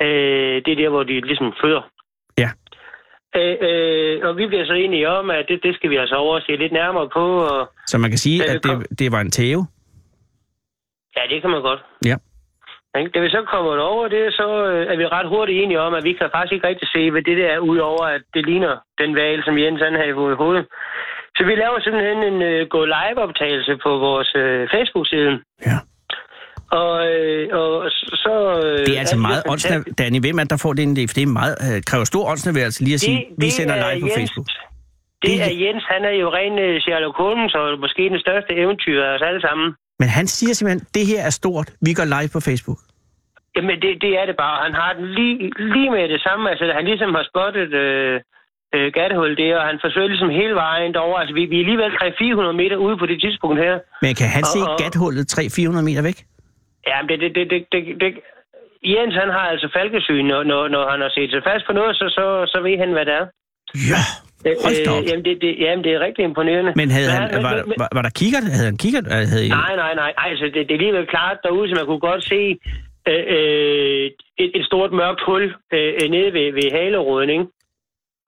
[0.01, 1.83] Øh, det er der, hvor de ligesom føder.
[2.37, 2.49] Ja.
[3.35, 6.35] Øh, øh, og vi bliver så enige om, at det, det skal vi altså over
[6.35, 7.25] og se lidt nærmere på.
[7.53, 9.65] Og, Så man kan sige, det at det, det var en tæve.
[11.17, 11.81] ja, det kan man godt.
[12.05, 12.15] Ja.
[13.13, 16.03] Da vi så kommer over det, så øh, er vi ret hurtigt enige om, at
[16.03, 19.15] vi kan faktisk ikke rigtig se, hvad det der er, udover at det ligner den
[19.15, 20.11] valg, som Jens han har i
[20.43, 20.65] hovedet.
[21.37, 25.33] Så vi laver simpelthen en uh, gå live optagelse på vores uh, Facebook-side.
[25.69, 25.77] Ja.
[26.81, 27.71] Og, øh, og
[28.23, 28.33] så...
[28.65, 29.83] Øh, Det er altså meget åndsnært.
[29.97, 31.01] Danny, hvem er det, der får det idé?
[31.09, 34.01] For det er meget, øh, kræver stor åndsnærværelse lige at sige, vi sender er live
[34.01, 34.47] på Jens, Facebook.
[35.23, 38.51] Det Det- er Jens, han er jo ren uh, Sherlock Holmes, og måske den største
[38.63, 39.67] eventyr af os alle sammen.
[40.01, 42.79] Men han siger simpelthen, det her er stort, vi går live på Facebook.
[43.55, 44.55] Jamen, det, det er det bare.
[44.67, 45.33] Han har den lige,
[45.75, 46.43] lige med det samme.
[46.51, 48.15] Altså, han ligesom har spottet øh,
[48.75, 51.17] øh, gattehul der, og han forsøger ligesom hele vejen derover.
[51.21, 51.91] Altså, vi, vi er alligevel
[52.51, 53.73] 300-400 meter ude på det tidspunkt her.
[54.05, 56.17] Men kan han Og- se og- gathullet 300-400 meter væk?
[56.89, 58.09] Ja, det, det, det, det, det, det,
[58.93, 61.95] Jens, han har altså falkesyn, når, når, når han har set sig fast på noget,
[61.95, 63.25] så, så, så ved han, hvad det er.
[63.91, 64.03] Ja,
[64.63, 65.03] hold da op.
[65.03, 66.71] Øh, jamen, det, det, jamen, det er rigtig imponerende.
[66.81, 68.43] Men havde han, men- var, men- var, var der kikkert?
[68.55, 69.05] Havde han kikkert?
[69.15, 69.49] Øh, Havde.
[69.49, 70.11] Nej, nej, nej.
[70.23, 72.41] Ej, Altså, det, det er alligevel klart derude, så man kunne godt se
[73.11, 74.05] øh, øh,
[74.43, 75.43] et, et stort mørkt hul
[75.77, 77.45] øh, øh, nede ved, ved haleråden, ikke?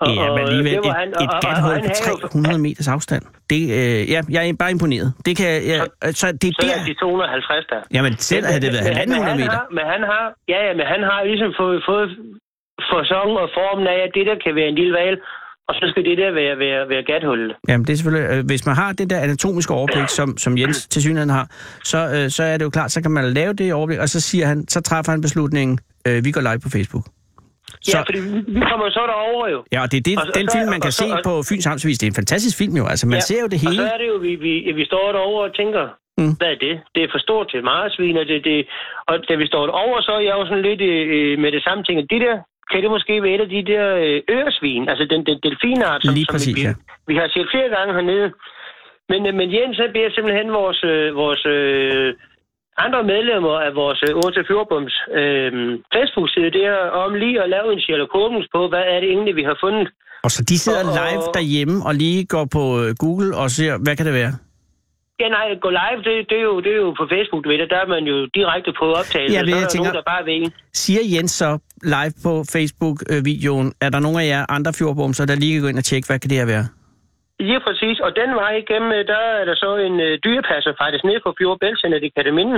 [0.05, 2.19] Og, Ja, men og alligevel det et, han- og- et og- og gathul på havde
[2.23, 3.23] jo- 300 meters afstand.
[3.51, 5.07] Det, øh, ja, jeg er bare imponeret.
[5.27, 5.77] Det kan, ja,
[6.19, 6.85] så det er Så er der...
[6.89, 7.81] de 250 der.
[7.95, 9.51] Jamen, selv havde det været Men- men 1.500 han meter.
[9.59, 12.09] Har, men han har, ja, ja, men han har ligesom fået, fået
[12.93, 15.19] forsong og formen af, at det der kan være en lille valg.
[15.69, 17.55] og så skal det der være, være, være gathullet.
[17.69, 18.29] Jamen, det er selvfølgelig...
[18.37, 21.47] Øh, hvis man har det der anatomiske overblik, som, som Jens til synligheden har,
[21.83, 24.21] så, øh, så er det jo klart, så kan man lave det overblik, og så
[24.21, 27.05] siger han, så træffer han beslutningen, øh, vi går live på Facebook.
[27.91, 28.19] Så, ja, fordi
[28.57, 29.59] vi kommer så derover jo.
[29.73, 31.33] Ja, og det er det, og, den og, film, man kan og, se og, på
[31.47, 31.97] Fyns Amtsvis.
[31.99, 32.85] Det er en fantastisk film jo.
[32.93, 33.81] Altså, man ja, ser jo det hele.
[33.81, 35.83] Og så er det jo, vi, vi, vi står derovre og tænker,
[36.19, 36.33] mm.
[36.39, 36.75] hvad er det?
[36.95, 38.57] Det er for stort til marsvin, og, det, det,
[39.09, 41.81] og da vi står derovre, så er jeg jo sådan lidt øh, med det samme
[41.83, 41.95] ting.
[42.13, 42.35] Det der,
[42.71, 46.13] kan det måske være et af de der øh, øresvin, altså den, den delfinart, som,
[46.13, 46.73] Lige præcis, som vi, ja.
[47.09, 48.27] vi har set flere gange hernede.
[49.11, 52.13] Men, øh, men Jens, han beder simpelthen vores, øh, vores øh,
[52.83, 55.51] andre medlemmer af vores øh, Odense Fjordbums øh,
[55.95, 56.71] Facebook-side der
[57.03, 59.87] om lige at lave en Sherlock Holmes på, hvad er det egentlig, vi har fundet.
[60.25, 63.71] Og så de sidder og, live derhjemme og lige går på øh, Google og ser,
[63.85, 64.33] hvad kan det være?
[65.19, 67.57] Ja, nej, gå live, det, det, er jo, det er jo på Facebook, du ved
[67.57, 67.69] det.
[67.69, 70.11] Der er man jo direkte på optagelse, Ja, det, så er der tænker- nogen, der
[70.13, 70.51] bare ved.
[70.73, 71.49] Siger Jens så
[71.83, 75.77] live på Facebook-videoen, er der nogen af jer andre fjordbomser, der lige kan gå ind
[75.77, 76.65] og tjekke, hvad kan det her være?
[77.39, 77.99] Ja, præcis.
[78.05, 81.33] Og den vej igennem, øh, der er der så en øh, dyrepasser faktisk nede på
[81.37, 82.57] Fjord Bæltcenter i Kataminde.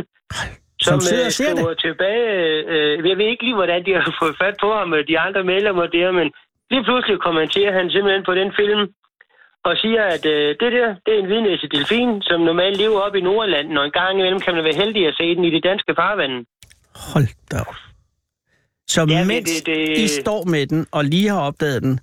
[0.81, 2.25] Som sidder og ser skriver tilbage.
[2.73, 5.43] Øh, jeg ved ikke lige, hvordan de har fået fat på ham, øh, de andre
[5.43, 6.27] medlemmer der, men
[6.71, 8.83] lige pludselig kommenterer han simpelthen på den film,
[9.67, 13.15] og siger, at øh, det der, det er en hvidnæse delfin, som normalt lever op
[13.15, 15.63] i Nordland, og en gang imellem kan man være heldig at se den i det
[15.63, 16.33] danske farvand.
[17.13, 17.75] Hold da op.
[18.87, 21.99] Så Ja, det- mens det- det- I står med den og lige har opdaget den,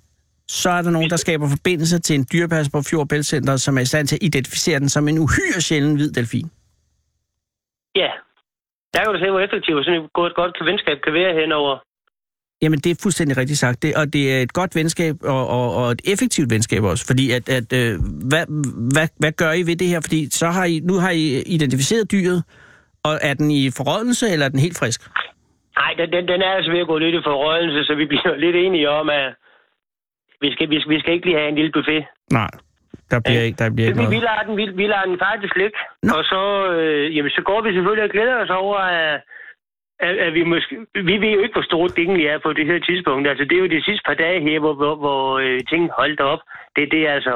[0.47, 3.81] så er der nogen, der skaber forbindelse til en dyrepasser på Fjord Bæltcenter, som er
[3.81, 6.47] i stand til at identificere den som en uhyre sjælden hvid delfin.
[7.95, 8.09] Ja,
[8.93, 11.77] der kan du se, hvor effektivt sådan et godt, godt venskab kan være henover.
[12.61, 13.83] Jamen, det er fuldstændig rigtigt sagt.
[13.83, 17.03] Det, og det er et godt venskab, og, og, og et effektivt venskab også.
[17.07, 17.93] Fordi, at, at øh,
[18.31, 18.45] hvad,
[18.93, 19.99] hvad, hvad gør I ved det her?
[20.03, 21.23] Fordi så har I, nu har I
[21.55, 22.43] identificeret dyret,
[23.03, 24.99] og er den i forrådnelse, eller er den helt frisk?
[25.79, 28.35] Nej, den, den, den er altså ved at gå lidt i forrødelse, så vi bliver
[28.45, 29.35] lidt enige om, at
[30.45, 32.03] vi skal, vi, skal, vi skal ikke lige have en lille buffet.
[32.39, 32.51] Nej,
[33.11, 34.29] der bliver ikke, der bliver Så ikke vi, vi, noget.
[34.29, 35.77] lader den, vi, vi lader den faktisk ligge.
[36.03, 36.11] Nå.
[36.17, 36.41] Og så,
[36.75, 39.21] øh, jamen, så går vi selvfølgelig og glæder os over, at,
[40.07, 40.73] at, at vi måske...
[41.09, 43.27] Vi ved jo ikke, hvor stort det egentlig er på det her tidspunkt.
[43.31, 46.21] Altså, det er jo de sidste par dage her, hvor, hvor, hvor øh, ting holdt
[46.33, 46.41] op.
[46.75, 47.35] Det, det er altså...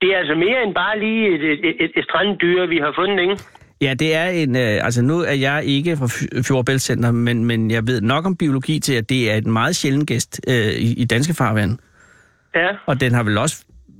[0.00, 3.20] Det er altså mere end bare lige et, et, et, et stranddyr, vi har fundet,
[3.20, 3.36] ikke?
[3.84, 4.56] Ja, det er en...
[4.56, 8.26] Øh, altså, nu er jeg ikke fra Fj- Fjord Bæltcenter, men, men jeg ved nok
[8.26, 11.78] om biologi til, at det er en meget sjælden gæst øh, i, i danske farvand.
[12.54, 12.68] Ja.
[12.86, 13.56] Og den har vel også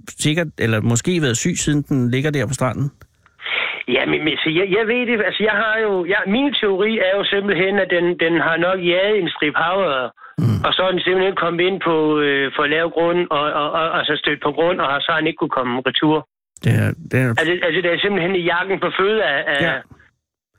[0.09, 2.90] sikkert, eller måske været syg, siden den ligger der på stranden.
[3.88, 6.92] Ja, men, men så jeg, jeg ved det, altså jeg har jo, jeg, min teori
[6.99, 10.59] er jo simpelthen, at den, den har nok jaget en strip havre, mm.
[10.66, 13.99] og så er den simpelthen kommet ind på øh, for lav grund, og, og, og,
[13.99, 16.18] altså stødt på grund, og har så han ikke kunne komme retur.
[16.64, 19.59] Det er, det er, Altså, altså det er simpelthen i jakken på føde af, af
[19.66, 19.75] Ja.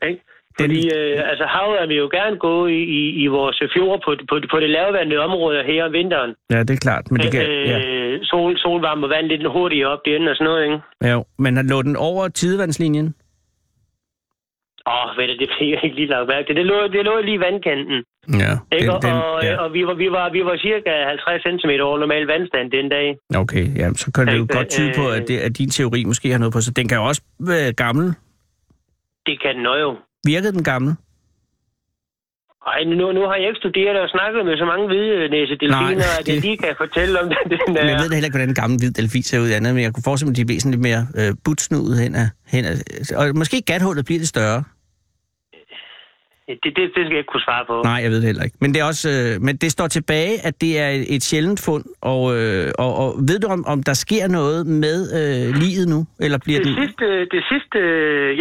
[0.07, 0.21] ikke?
[0.59, 4.15] Fordi øh, altså havet er vi jo gerne gå i, i, i vores fjorde på,
[4.29, 6.35] på, på det lavvandede område her om vinteren.
[6.51, 7.11] ja, det er klart.
[7.11, 7.79] Men det kan, ja.
[7.79, 10.79] øh, sol, solvarme og vand lidt hurtigere op derinde og sådan noget, ikke?
[11.03, 11.25] Ja, jo.
[11.39, 13.15] Men han lå den over tidevandslinjen?
[14.87, 16.55] Åh, oh, ved du, det fik jeg ikke lige lagt mærke til.
[16.55, 18.03] Det lå, det lå lige i vandkanten.
[18.43, 18.53] Ja.
[18.71, 18.91] Ikke?
[18.91, 19.55] Den, Den, og, ja.
[19.63, 23.07] og vi, var, vi, var, vi var cirka 50 cm over normal vandstand den dag.
[23.35, 26.03] Okay, ja, så kan det jo Øh, godt tyde på, at, det, at din teori
[26.03, 26.75] måske har noget på sig.
[26.75, 28.05] Den kan jo også være gammel.
[29.27, 29.95] Det kan den jo.
[30.25, 30.95] Virkede den gammel?
[32.67, 35.91] Ej, nu, nu har jeg ikke studeret og snakket med så mange hvide næsedelfiner, Nej,
[36.19, 37.37] at jeg det- lige kan fortælle om den.
[37.51, 37.89] den Men er.
[37.91, 39.93] jeg ved da heller ikke, hvordan en gammel hvid delfin ser ud andet, men jeg
[39.93, 42.73] kunne forestille mig, at de er væsentligt mere øh, butsnudet hen af, hen af,
[43.19, 44.63] Og måske gathullet bliver lidt større.
[46.47, 47.75] Det, det, det skal jeg ikke kunne svare på.
[47.91, 48.57] Nej, jeg ved det heller ikke.
[48.61, 51.59] Men det, er også, øh, men det står tilbage, at det er et, et sjældent
[51.65, 51.85] fund.
[52.13, 55.99] Og, øh, og, og ved du, om, om der sker noget med øh, livet nu?
[56.25, 56.75] Eller bliver Det den...
[56.83, 57.79] sidste, det sidste,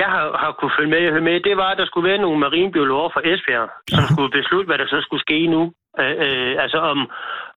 [0.03, 3.11] jeg har, har kunne følge med, med, det var, at der skulle være nogle marinbiologer
[3.15, 5.63] fra Esbjerg, som skulle beslutte, hvad der så skulle ske nu.
[6.01, 6.99] Øh, øh, altså om,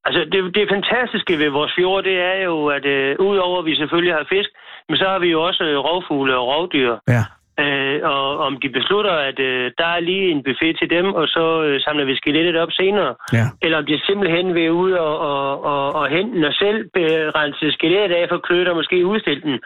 [0.07, 3.75] altså det, det fantastiske ved vores fjord, det er jo, at øh, udover at vi
[3.75, 4.49] selvfølgelig har fisk,
[4.89, 6.91] men så har vi jo også øh, rovfugle og rovdyr.
[7.15, 7.23] Ja.
[7.63, 11.25] Øh, og om de beslutter, at øh, der er lige en buffet til dem, og
[11.27, 13.15] så øh, samler vi skelettet op senere.
[13.33, 13.45] Ja.
[13.61, 17.25] Eller om de simpelthen vil ud og, og, og, og hente den og selv øh,
[17.37, 19.59] rense skelettet af for klødt og måske udstille den.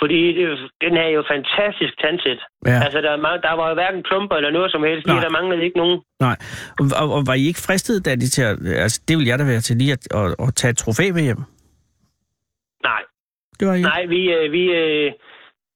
[0.00, 0.46] Fordi det,
[0.84, 2.40] den er jo fantastisk tandsæt.
[2.66, 2.78] Ja.
[2.84, 5.06] Altså, der, er mange, der var jo hverken klumper eller noget som helst.
[5.06, 5.20] Nej.
[5.20, 5.98] Der manglede ikke nogen.
[6.20, 6.36] Nej.
[6.80, 8.56] Og, og, og var I ikke fristet, da de til at...
[8.84, 11.22] Altså, det vil jeg da være til lige at, at, at tage et trofæ med
[11.22, 11.42] hjem.
[12.90, 13.02] Nej,
[13.58, 13.88] Det var I ikke?
[13.88, 15.12] nej, vi, øh, vi, øh,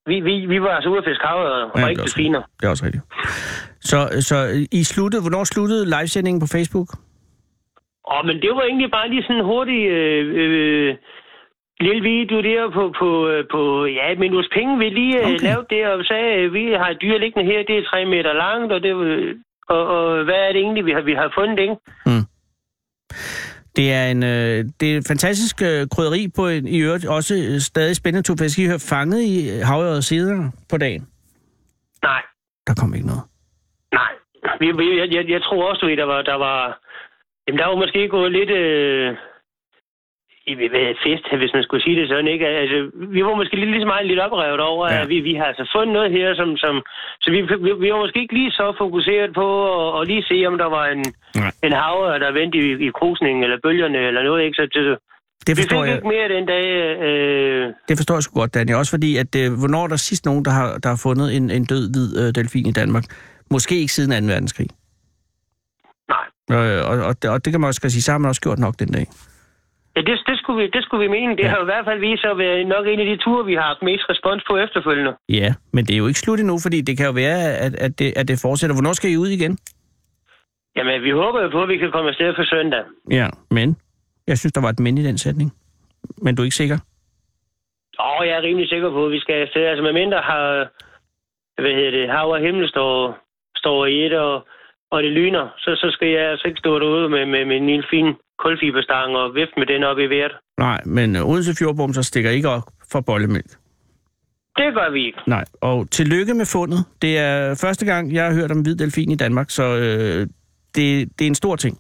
[0.07, 2.43] vi, vi, vi var altså ude at fiske havet og Ja, ikke er delfiner.
[2.61, 3.05] Det er også rigtigt.
[3.81, 4.37] Så, så
[4.73, 5.23] I sluttede...
[5.23, 6.89] Hvornår sluttede livesendingen på Facebook?
[8.13, 10.97] Åh, men det var egentlig bare lige sådan en hurtig øh, øh,
[11.81, 13.61] lille video der på, på, øh, på
[13.99, 14.79] ja, et minuts penge.
[14.79, 15.45] Vi lige øh, Okay.
[15.47, 18.33] lavede det og sagde, at vi har et dyr liggende her, det er tre meter
[18.45, 19.35] langt, og, det, øh,
[19.69, 21.77] og, og hvad er det egentlig, vi har, vi har fundet, ikke?
[23.77, 27.35] Det er en øh, det er et fantastisk øh, krydderi på en, i øvrigt også
[27.35, 28.59] øh, stadig spændende togfisk.
[28.59, 31.09] I har fanget i havøret senere på dagen.
[32.03, 32.23] Nej,
[32.67, 33.23] Der kom ikke noget.
[33.93, 34.13] nej.
[34.61, 34.67] Vi,
[35.01, 36.81] jeg, jeg, jeg tror også, du ved, der var, der var...
[37.49, 38.51] Jamen, der var måske gået lidt...
[38.51, 39.17] Øh,
[41.07, 42.47] fest, hvis man skulle sige det sådan, ikke?
[42.47, 42.79] Altså,
[43.17, 45.01] vi var måske lidt, lige så meget lidt oprevet over, Ja.
[45.03, 46.49] at vi, vi har altså fundet noget her, som...
[46.65, 46.75] som
[47.23, 49.47] så vi, vi, vi var måske ikke lige så fokuseret på
[49.81, 51.03] at, at lige se, om der var en,
[51.43, 51.53] Nej.
[51.67, 54.57] en haver, der vendte i, i krusningen eller bølgerne eller noget, ikke?
[54.61, 54.95] Så, så
[55.47, 56.65] Det vi forstår fik jeg, ikke mere den dag.
[57.09, 58.73] Øh, det forstår jeg sgu godt, Danny.
[58.81, 61.51] Også fordi, at øh, hvornår er der sidst nogen, der har, der har fundet en,
[61.51, 63.05] en død hvid øh, delfin i Danmark?
[63.51, 64.33] Måske ikke siden 2.
[64.33, 64.69] verdenskrig.
[66.09, 66.25] nej.
[66.59, 68.59] Øh, og, og, det- og det kan man også sige, så har man også gjort
[68.59, 69.07] nok den dag.
[69.97, 71.37] Ja, det, det, skulle vi, det skulle vi mene.
[71.37, 71.49] Det Ja.
[71.49, 73.63] har i hvert fald vist sig at være nok en af de ture, vi har
[73.63, 75.13] haft mest respons på efterfølgende.
[75.29, 77.99] Ja, men det er jo ikke slut endnu, fordi det kan jo være, at, at,
[77.99, 78.77] det, at det fortsætter.
[78.77, 79.59] Hvornår skal I ud igen?
[80.77, 82.83] Jamen, vi håber jo på, at vi kan komme afsted for søndag.
[83.11, 83.77] Ja, men
[84.27, 85.53] jeg synes, der var et men i den sætning.
[86.23, 86.79] Men du er ikke sikker?
[88.01, 89.65] Åh, jeg er rimelig sikker på, at vi skal afsted.
[89.67, 90.69] Altså, medmindre har,
[91.63, 93.19] hvad hedder det, hav og himmel står,
[93.57, 94.47] står i et, og,
[94.91, 97.85] og det lyner, så, så skal jeg altså ikke stå derude med, med, med min
[97.91, 98.15] fin
[98.45, 100.35] kulfiberstang og vifte med den op i vejret.
[100.59, 103.51] Nej, men øh, Odense Fjordbom så stikker ikke op for bollemælk.
[104.57, 105.19] Det gør vi ikke.
[105.27, 106.81] Nej, og tillykke med fundet.
[107.03, 110.27] Det er første gang, jeg har hørt om hvid delfin i Danmark, så øh,
[110.77, 111.79] det, det er en stor ting.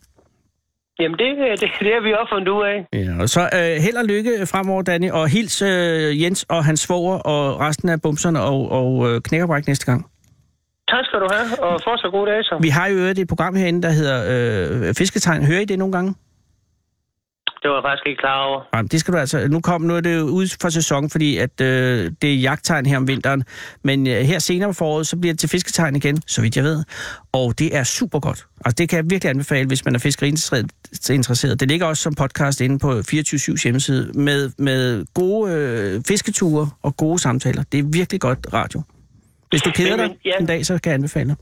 [1.00, 1.26] Jamen, det,
[1.60, 2.86] det, det har vi også fundet ud af.
[2.92, 6.80] Ja, og så øh, held og lykke fremover, Danny, og hils øh, Jens og hans
[6.80, 10.06] svoger og resten af bumserne og, og øh, knækkerbræk næste gang.
[10.88, 12.58] Tak skal du have, og fortsat god dag så.
[12.62, 14.18] Vi har jo et program herinde, der hedder
[14.88, 15.44] øh, Fisketegn.
[15.46, 16.14] Hører I det nogle gange?
[17.64, 18.60] Det var jeg faktisk ikke klar over.
[18.72, 19.48] Nej, det skal du altså.
[19.48, 22.96] Nu kom nu er det ud for sæson, fordi at øh, det er jagttegn her
[22.96, 23.44] om vinteren.
[23.82, 26.64] Men øh, her senere på foråret, så bliver det til fisketegn igen, så vidt jeg
[26.64, 26.84] ved.
[27.32, 28.46] Og det er super godt.
[28.64, 31.60] Altså det kan jeg virkelig anbefale, hvis man er fiskeriinteresseret.
[31.60, 36.96] Det ligger også som podcast inde på 24-7 hjemmeside med, med gode øh, fisketure og
[36.96, 37.62] gode samtaler.
[37.72, 38.82] Det er virkelig godt radio.
[39.50, 40.32] Hvis du keder dig men, ja.
[40.40, 41.36] en dag, så kan jeg anbefale dig.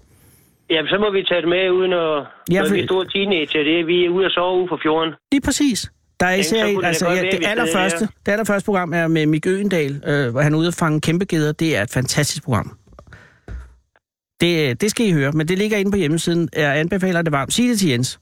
[0.70, 1.98] Jamen, så må vi tage det med uden at...
[1.98, 4.60] Ja, Ja, når for- vi er store teenager, det er, vi er ude og sove
[4.60, 5.14] ude på fjorden.
[5.32, 5.90] Lige præcis.
[6.22, 6.40] Der er Ikke?
[6.40, 10.40] især det altså, ja, det allerførste, det allerførste program er med Mik Øgendal, øh, hvor
[10.40, 11.52] han er ude at fange kæmpe geder.
[11.52, 12.78] Det er et fantastisk program.
[14.40, 16.48] Det, det skal I høre, men det ligger inde på hjemmesiden.
[16.56, 17.52] Jeg anbefaler det varmt.
[17.52, 18.20] Sig det til Jens.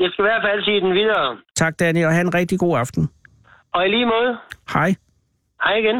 [0.00, 1.36] Jeg skal i hvert fald sige den videre.
[1.56, 3.08] Tak, Danny, og have en rigtig god aften.
[3.74, 4.36] Og i lige måde,
[4.72, 4.94] Hej.
[5.64, 5.96] hej igen.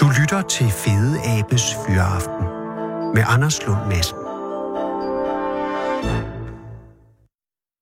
[0.00, 2.44] Du lytter til Fede Abes Fyraften
[3.14, 4.21] med Anders Lund Madsen.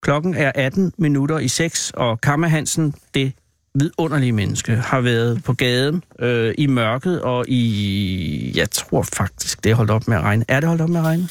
[0.02, 3.32] Klokken er 18 minutter i 6, og Kammer Hansen, det
[3.74, 8.52] vidunderlige menneske, har været på gaden øh, i mørket og i...
[8.56, 10.44] Jeg tror faktisk, det er holdt op med at regne.
[10.48, 11.28] Er det holdt op med at regne?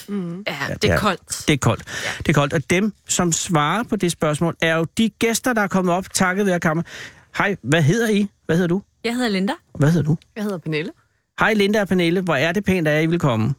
[0.48, 1.44] Ja, det det er- er koldt.
[1.48, 1.84] Det er koldt.
[2.06, 2.10] Ja.
[2.18, 2.54] Det er koldt.
[2.54, 6.14] Og dem, som svarer på det spørgsmål, er jo de gæster, der er kommet op,
[6.14, 6.84] takket være kammer.
[7.38, 8.28] Hej, hvad hedder I?
[8.46, 8.82] Hvad hedder du?
[9.04, 9.54] Jeg hedder Linda.
[9.80, 10.18] Hvad hedder du?
[10.36, 10.92] Jeg hedder Pernille.
[11.40, 13.54] Hej Linda og Pernille, hvor er det pænt, at I vil komme.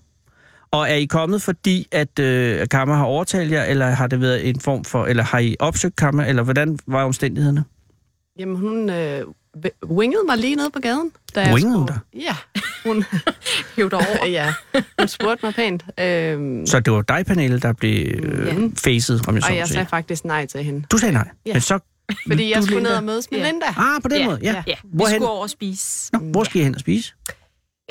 [0.73, 4.49] Og er I kommet, fordi at øh, Kammer har overtalt jer, eller har det været
[4.49, 7.65] en form for, eller har I opsøgt Kammer, eller hvordan var omstændighederne?
[8.39, 9.23] Jamen, hun øh,
[9.85, 11.11] wingede mig lige nede på gaden.
[11.35, 12.37] Da jeg Wingede skulle- Ja,
[12.85, 13.05] hun,
[13.77, 14.27] Hæv dig over.
[14.39, 14.53] ja,
[14.99, 15.85] hun spurgte mig pænt.
[16.01, 18.55] Øhm, Så det var dig, Pernille, der blev øh, Ja.
[18.77, 20.87] facet, om jeg så og jeg sagde faktisk nej til hende.
[20.93, 21.53] Du sagde nej, Ja.
[21.53, 21.79] men så...
[22.29, 22.91] Fordi jeg du, skulle Linda?
[22.91, 23.51] ned og mødes med Ja.
[23.51, 23.67] Linda.
[23.77, 24.63] Ah, på den Ja, måde, ja.
[24.67, 25.15] Ja, vi Hvorhen?
[25.15, 27.15] skulle over og spise Nå, hvor skal I hen og spise?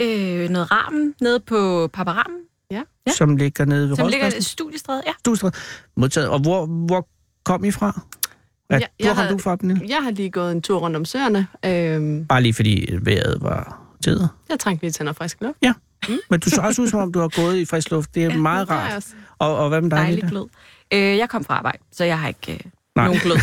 [0.02, 2.40] øh, noget ramen nede på Paparammen,
[2.72, 2.82] Ja.
[3.17, 4.41] Som ligger nede ved som ligger i Rådspladsen?
[4.51, 5.03] studiestrædet.
[5.07, 5.11] Ja.
[5.20, 5.53] Studiestræde.
[5.97, 6.30] Modtaget.
[6.30, 7.07] Og hvor, hvor
[7.45, 8.01] kom I fra?
[8.72, 9.86] Ja, Ja, hvor jeg kom du fra, Pernille?
[9.89, 11.47] Jeg har lige gået en tur rundt om søerne.
[11.65, 14.20] Øhm, Bare lige fordi vejret var tid.
[14.49, 15.57] jeg trængte lige til noget frisk luft.
[16.30, 18.15] Men du så også ud, som om du har gået i frisk luft.
[18.15, 18.95] Det er ja, meget det er rart.
[18.95, 19.09] også.
[19.39, 20.30] Og, og hvad med dig, Dejligt Linda?
[20.30, 20.45] glød.
[20.93, 22.59] Øh, jeg kom fra arbejde, så jeg har ikke øh,
[22.95, 23.05] Nej.
[23.05, 23.38] nogen glød.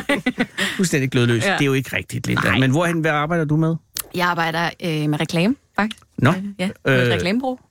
[0.76, 1.42] Fuldstændig glødløs.
[1.44, 1.48] Ja.
[1.50, 1.54] Ja.
[1.56, 2.42] Det er jo ikke rigtigt, Linda.
[2.48, 2.58] Nej.
[2.58, 3.76] Men hvorhen, hvad arbejder du med?
[4.14, 6.02] Jeg arbejder øh, med reklame, faktisk.
[6.18, 7.20] Nå, Ja, Øh,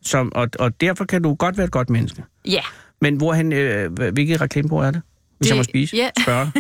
[0.02, 2.24] som, og, og derfor kan du godt være et godt menneske.
[2.46, 2.62] Ja,
[3.02, 5.02] Men hvorhen, øh, hvilket reklamebureau er det?
[5.38, 5.96] Hvis Det- jeg må spise?
[5.98, 6.10] ja.
[6.24, 6.52] Spørge.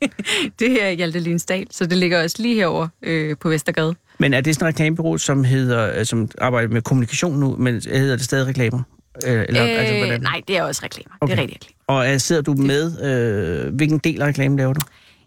[0.58, 3.94] det er Hjalte Linsdal, så det ligger også lige herover øh, på Vestergade.
[4.18, 7.74] Men er det sådan et reklamebureau, som, hedder, øh, som arbejder med kommunikation nu, men
[7.74, 8.82] hedder det stadig reklamer?
[9.26, 10.20] Øh, Eller, øh, altså, hvordan?
[10.20, 11.14] nej, det er også reklamer.
[11.20, 11.32] Okay.
[11.32, 12.00] Det er rigtig reklamer.
[12.06, 13.02] Og øh, sidder du med,
[13.66, 14.80] øh, hvilken del af reklamen laver du?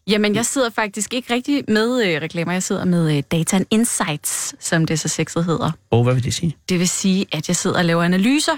[0.08, 2.54] Jamen, jeg sidder faktisk ikke rigtig med øh, reklamer.
[2.54, 5.72] Jeg sidder med øh, Data and Insights, som det så sexet hedder.
[5.92, 6.56] Oh, hvad vil det sige?
[6.70, 8.58] Det vil sige, at jeg sidder og laver analyser,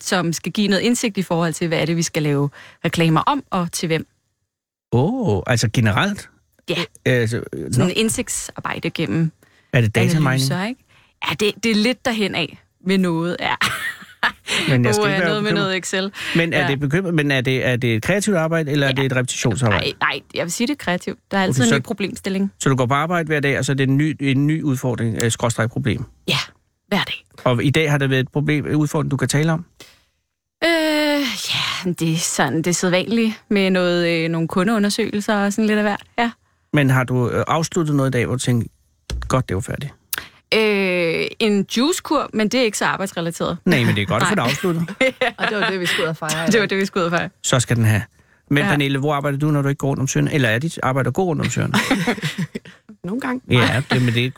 [0.00, 2.50] som skal give noget indsigt i forhold til, hvad er det, vi skal lave
[2.84, 4.06] reklamer om, og til hvem.
[4.92, 6.28] Åh, oh, altså generelt?
[6.68, 6.84] Ja.
[7.04, 9.32] Altså, nå, Sådan en indsigtsarbejde gennem
[9.72, 10.26] er det data mining?
[10.26, 10.84] analyser, ikke?
[11.28, 13.54] Ja, det, det er lidt derhen af med noget, ja.
[14.68, 15.64] Men jeg skal Uh, ikke være noget med bekymret.
[15.64, 16.12] noget Excel.
[16.36, 16.66] Men er Ja.
[16.66, 19.84] det bekymret, men er det, er det et kreativt arbejde, eller er det et repetitionsarbejde?
[19.84, 21.18] Nej, nej, jeg vil sige det er kreativt.
[21.30, 22.52] Der er altid Okay, en så- ny problemstilling.
[22.60, 24.62] Så du går på arbejde hver dag, og så er det en ny, en ny
[24.62, 26.04] udfordring, øh, skråstreg problem.
[26.28, 26.36] Ja,
[26.88, 27.24] hver dag.
[27.44, 29.64] Og i dag har der været et problem, en udfordring, du kan tale om?
[30.64, 30.70] Øh,
[31.54, 35.84] ja, det er sådan, det sædvanligt med noget, øh, nogle kundeundersøgelser og sådan lidt af
[35.84, 36.02] hvert.
[36.18, 36.30] Ja.
[36.72, 38.68] Men har du øh, afsluttet noget i dag, hvor du tænkte,
[39.28, 39.92] godt, det var færdigt?
[40.54, 43.58] Øh, en juicekur, men det er ikke så arbejdsrelateret.
[43.64, 44.82] Nej, men det er godt at få det afsluttet.
[45.38, 46.46] Og det var det, vi skulle ud og fejre.
[46.46, 48.02] Det var det, vi skulle ud af Så skal den have.
[48.50, 48.68] Men Ja.
[48.70, 50.32] Pernille, hvor arbejder du, når du ikke går rundt om søerne?
[50.34, 51.74] Eller er dit arbejde gå rundt om søerne?
[53.04, 53.40] Nogle gange.
[53.50, 54.32] ja, det, men det,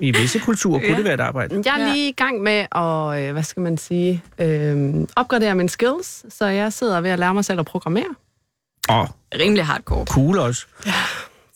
[0.00, 0.96] i visse kulturer kunne Ja.
[0.96, 1.62] det være et arbejde.
[1.64, 1.92] Jeg er Ja.
[1.92, 6.46] lige i gang med at, øh, hvad skal man sige, øh, opgradere mine skills, så
[6.46, 8.14] jeg sidder ved at lære mig selv at programmere.
[8.90, 9.06] Åh,
[9.40, 10.04] Rimelig hardcore.
[10.06, 10.66] cool også.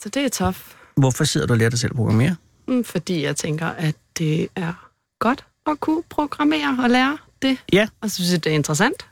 [0.01, 0.57] Så det er tough,
[0.97, 2.37] Hvorfor sidder du og lærer dig selv at programmere?
[2.85, 4.89] Fordi jeg tænker, at det er
[5.21, 7.59] godt at kunne programmere og lære det.
[7.73, 7.89] Ja.
[8.01, 9.07] Og så synes jeg, det er interessant.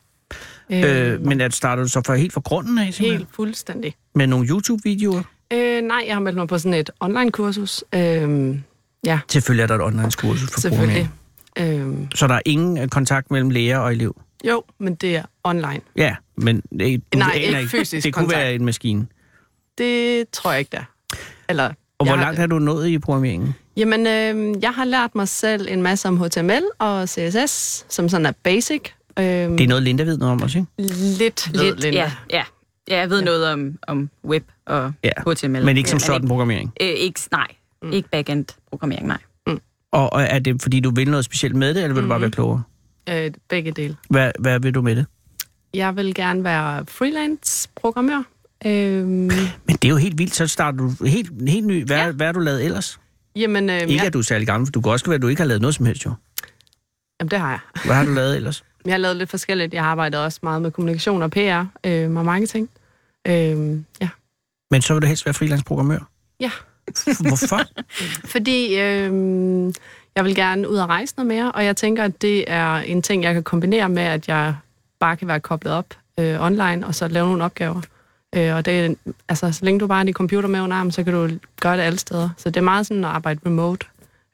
[0.71, 3.19] Øh, men at starter du så fra helt fra grunden af, simpelthen?
[3.19, 3.95] Helt fuldstændig.
[4.15, 5.23] Med nogle YouTube-videoer?
[5.53, 7.85] Øh, nej, jeg har meldt mig på sådan et online-kursus.
[7.95, 8.57] Øh,
[9.05, 11.11] ja, Selvfølgelig er der et online-kursus for selvfølgelig.
[11.59, 14.21] Øh, Så der er ingen øh, kontakt mellem lærer og elev?
[14.49, 15.81] jo, men det er online.
[15.97, 18.41] Ja, men det, du Nej, ikke fysisk Det kunne kontakt.
[18.41, 19.07] være en maskine.
[19.79, 20.85] Det tror jeg ikke, der.
[21.49, 21.73] Eller,
[22.03, 23.55] Og hvor jeg langt har du nået i programmeringen?
[23.77, 28.27] Jamen, øh, jeg har lært mig selv en masse om HTML og CSS, som sådan
[28.27, 28.81] er basic.
[29.19, 30.93] Øh, Det er noget, Linda ved noget om også, ikke?
[31.19, 31.99] lidt, Lidt, Linda.
[31.99, 32.43] ja, ja.
[32.89, 33.25] Ja, jeg ved ja.
[33.25, 35.65] noget om, om web og Ja, HTML.
[35.65, 36.73] Men ikke som sådan programmering.
[36.81, 37.47] Ikke, øh, ikke, nej,
[37.83, 37.93] mm.
[37.93, 39.19] ikke backend-programmering, nej.
[39.93, 42.19] Og, og er det, fordi du vil noget specielt med det, eller vil du bare
[42.19, 42.23] Mhm.
[42.23, 42.63] være klogere?
[43.09, 43.97] Øh, begge dele.
[44.11, 45.07] Hvad, hvad vil du med det?
[45.75, 48.23] Jeg vil gerne være freelance-programmør.
[48.67, 49.31] Øh, Men
[49.67, 51.85] det er jo helt vildt, så starter du helt, helt ny.
[51.87, 52.11] Hvad, ja.
[52.11, 53.01] Hvad har du lavet ellers?
[53.37, 55.23] jamen, øh, Ikke jeg, at du er særlig gammel, for du kan også være, at
[55.23, 56.13] du ikke har lavet noget som helst, jo.
[57.21, 57.59] jamen, det har jeg.
[57.85, 58.65] Hvad har du lavet ellers?
[58.85, 59.75] Jeg har lavet lidt forskelligt.
[59.75, 62.69] Jeg har arbejdet også meget med kommunikation og PR øh, og marketing.
[63.29, 64.09] Øh, ja.
[64.71, 66.09] Men så vil du helst være freelance-programmør?
[66.41, 66.51] Ja.
[67.29, 67.61] Hvorfor?
[68.27, 69.13] Fordi øh,
[70.17, 73.03] jeg vil gerne ud og rejse noget mere, og jeg tænker, at det er en
[73.03, 74.55] ting, jeg kan kombinere med, at jeg
[75.01, 75.87] bare kan være koblet op
[76.21, 77.81] øh, online, og så lave nogle opgaver.
[78.37, 78.97] Øh, og det
[79.29, 81.29] altså, så længe du bare har din computer med under armen, så kan du
[81.61, 82.29] gøre det alle steder.
[82.37, 83.87] Så det er meget sådan at arbejde remote.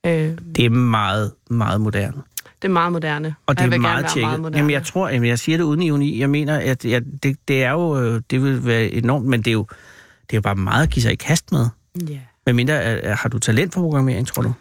[0.07, 0.13] Øh,
[0.57, 2.17] Det er meget, meget moderne.
[2.63, 3.35] det er meget moderne.
[3.47, 4.23] Og det jeg er vil meget tjekket.
[4.23, 4.57] meget moderne.
[4.57, 6.21] Jamen, jeg tror, jamen, jeg siger det uden ironi.
[6.21, 9.53] Jeg mener, at jeg, det, det er jo, det vil være enormt, men det er
[9.53, 9.67] jo,
[10.23, 11.67] det er jo bare meget at give sig i kast med.
[12.09, 12.19] Ja.
[12.47, 14.53] Men mindre, er- har du talent for programmering, tror du?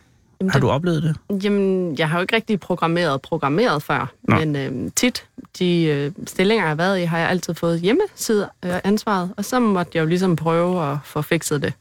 [0.42, 1.44] Jamen, Har det- du oplevet det?
[1.44, 4.36] Jamen, jeg har jo ikke rigtig programmeret programmeret før, Nå.
[4.36, 5.26] men øh, tit
[5.60, 9.46] de øh, stillinger, jeg har været i, har jeg altid fået hjemmeside øh, ansvaret, og
[9.46, 11.74] så måtte jeg jo ligesom prøve at få fikset det.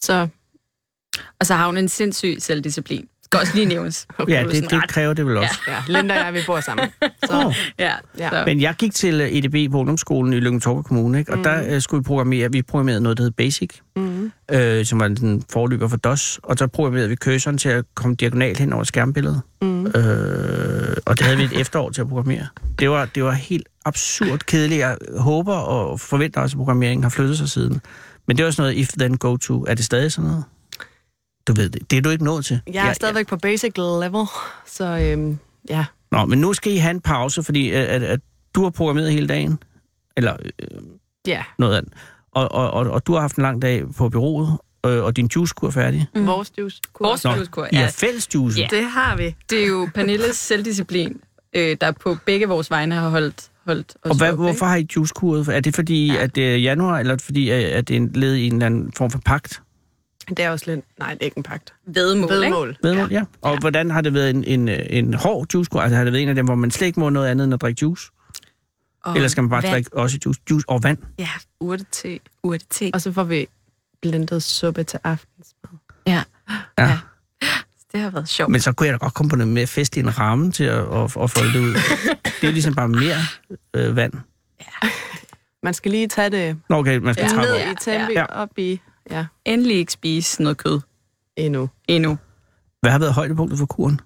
[0.00, 0.28] Så
[1.40, 3.08] Og så har hun en sindssyg selvdisciplin.
[3.36, 4.06] Skal også lige nævnes.
[4.28, 5.60] Ja, det, det kræver det vel også.
[5.68, 6.88] ja, Linda og jeg, vi bor sammen.
[7.24, 7.54] Så, Åh.
[7.78, 8.30] Ja, Ja.
[8.30, 8.42] så.
[8.46, 11.32] Men jeg gik til øh, EDB på ungdomsskolen i Lyngby Kommune, ikke?
[11.32, 11.44] og mm.
[11.44, 15.06] der øh, skulle vi programmere, vi programmerede noget, der hed Basic, mm, øh, som var
[15.06, 18.84] en forløber for DOS, og så programmerede vi cursoren til at komme diagonalt hen over
[18.84, 19.40] skærmbilledet.
[19.62, 19.86] mm.
[19.86, 22.46] Øh, og det havde vi et efterår til at programmere.
[22.78, 24.78] Det var, det var helt absurd kedeligt.
[24.78, 27.80] Jeg håber og forventer også, at programmeringen har flyttet sig siden.
[28.28, 29.64] Men det var sådan noget if then go to.
[29.68, 30.44] Er det stadig sådan noget?
[31.48, 31.90] Du ved det.
[31.90, 32.60] Det er du ikke nået til.
[32.72, 34.26] Jeg er stadigvæk på basic level,
[34.66, 35.38] så øhm,
[35.68, 35.84] ja.
[36.12, 38.20] Nå, men nu skal I have en pause, fordi at, at, at
[38.54, 39.58] du har programmeret hele dagen.
[40.16, 40.68] Eller øh,
[41.26, 41.92] Ja, noget andet.
[42.32, 45.30] Og, og, og, og du har haft en lang dag på bureauet, øh, og din
[45.36, 46.06] juicekur er færdig.
[46.14, 46.26] mm.
[46.26, 46.80] vores juice.
[47.00, 47.78] Vores juicekur, I ja.
[47.80, 48.60] har fælles juice.
[48.60, 48.66] Ja.
[48.70, 49.34] Det har vi.
[49.50, 51.20] Det er jo Pernilles selvdisciplin,
[51.56, 54.76] øh, der på begge vores vegne har holdt, holdt os Og hvad, oppe, hvorfor har
[54.76, 55.48] I juicekuret?
[55.48, 56.22] Er det fordi, ja.
[56.22, 58.52] at det er januar, eller er det fordi, at at det er led i en
[58.52, 59.62] eller anden form for pagt?
[60.28, 60.84] Det er også lidt...
[60.98, 61.74] Nej, det er ikke en pagt.
[61.88, 62.00] ikke?
[62.00, 62.44] Vedmål, ikke?
[62.44, 62.76] Vedmål.
[62.82, 63.18] Vedmål, ja.
[63.18, 63.24] ja.
[63.42, 63.58] Og Ja.
[63.60, 65.80] hvordan har det været en, en, en hård juicekur?
[65.80, 67.54] Altså har det været en af dem, hvor man slet ikke må noget andet end
[67.54, 68.10] at drikke juice?
[69.04, 69.72] Og Eller skal man bare vand.
[69.72, 70.40] drikke også juice?
[70.50, 70.98] Juice og vand?
[71.18, 71.28] Ja,
[71.60, 72.20] urtete.
[72.42, 72.90] Urtete.
[72.94, 73.46] Og så får vi
[74.02, 75.78] blendet suppe til aftensmad.
[76.06, 76.22] Ja.
[76.78, 76.84] Ja.
[76.84, 76.98] Ja.
[77.92, 78.50] Det har været sjovt.
[78.52, 80.64] Men så kunne jeg da godt komme på noget mere fest i en ramme til
[80.64, 81.74] at, at, at folde det ud.
[82.40, 83.16] det er ligesom bare mere
[83.74, 84.12] øh, vand.
[85.62, 88.12] Man skal lige tage det Nå, okay, man skal ja, ja, trappe ned i tempo,
[88.12, 88.20] Ja.
[88.20, 88.24] ja.
[88.24, 88.80] op i...
[89.10, 90.80] Ja, Endelig ikke spise noget kød
[91.36, 91.68] endnu.
[91.88, 92.18] endnu.
[92.80, 94.00] Hvad har været højdepunktet for kuren?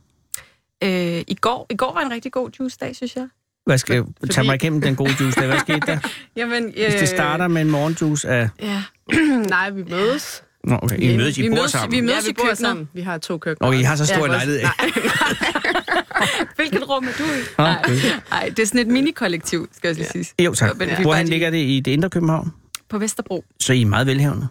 [0.84, 0.90] Øh,
[1.28, 3.28] i, går, I går var en rigtig god juice-dag, synes jeg.
[3.66, 5.40] Hvad skal Fordi- tage mig igennem den gode juice?
[5.40, 5.46] Der.
[5.46, 5.98] Hvad skete der?
[6.36, 8.48] Jamen, øh, Hvis det starter med en morgenjuice af...
[8.62, 8.82] Ja.
[9.48, 10.42] Nej, vi mødes.
[10.64, 10.98] Nå, okay.
[10.98, 11.96] I Ja, mødes, I vi bor mødes- sammen.
[11.96, 12.59] vi mødes- ja, vi i bor køkkenet.
[12.59, 12.88] sammen.
[12.94, 13.68] Vi har to køkkener.
[13.68, 14.61] Okay, I har så stor Ja, en lejlighed.
[16.57, 17.40] Hvilket rum er du i?
[17.59, 17.96] Okay.
[18.30, 20.44] Nej, det er sådan et mini-kollektiv, skal jeg lige sige.
[20.44, 20.76] Jo, tak.
[20.76, 22.53] Hvorhen bare lige- ligger det i det indre København?
[22.88, 23.44] På Vesterbro.
[23.61, 24.48] Så I er meget velhavende.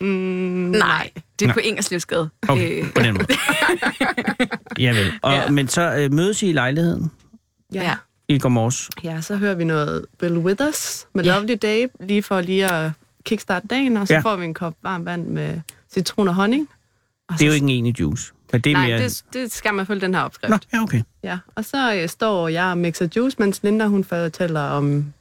[0.00, 1.54] Mm, Nej, det er Nej.
[1.54, 2.30] på Ingerslevsgade.
[2.48, 3.26] Okay, Øh, på den måde.
[4.84, 5.12] Javel.
[5.22, 5.50] Og, Ja.
[5.50, 7.10] Men så øh, mødes I i lejligheden?
[7.72, 7.94] ja.
[8.28, 8.90] i går morges.
[9.04, 11.34] Ja, så hører vi noget Bill Withers med Ja.
[11.34, 12.90] Lovely Day, lige for lige at
[13.24, 14.20] kickstarte dagen, og så Ja.
[14.20, 15.60] får vi en kop varmt vand med
[15.94, 16.68] citron og honning.
[17.28, 18.32] Og Det er jo så- ikke en enig juice.
[18.52, 18.98] Men det er Nej, mere...
[19.02, 20.50] det, det skal man følge den her opskrift.
[20.50, 21.02] Nå, ja, okay.
[21.22, 25.12] Ja, og så øh, står jeg og mixer juice, mens Linda hun fortæller om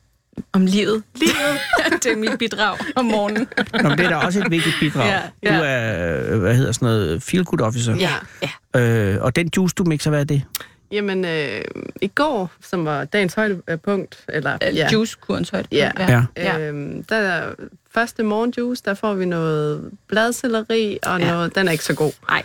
[0.53, 1.03] Om livet.
[1.15, 1.33] Livet.
[2.03, 3.47] det er mit bidrag om morgenen.
[3.81, 5.05] Nå, men det er da også et vigtigt bidrag.
[5.43, 5.69] Ja, Du ja.
[5.69, 7.95] er, øh, hvad hedder sådan noget, feel good officer.
[7.95, 8.11] Ja,
[8.73, 8.79] ja.
[8.79, 10.43] Øh, og den juice, du mixer, hvad er det?
[10.91, 11.61] Jamen, øh,
[12.01, 14.71] i går, som var dagens højdepunkt, eller Ja.
[14.71, 15.67] ja, Juicekurens højde.
[15.71, 15.91] Ja.
[15.99, 16.23] Ja.
[16.37, 16.59] Ja.
[16.59, 17.41] Øhm, der
[17.93, 21.31] første morgenjuice, der får vi noget bladcelleri, og Ja.
[21.31, 22.11] noget, den er ikke så god.
[22.29, 22.43] Nej,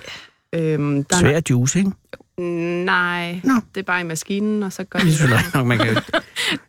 [0.53, 1.91] Øhm, der Svær juice, ikke?
[2.39, 3.53] Er, nej, Nå.
[3.74, 5.87] det er bare i maskinen, og så gør Det er selvfølgelig rigtigt nok, man kan
[5.95, 6.01] jo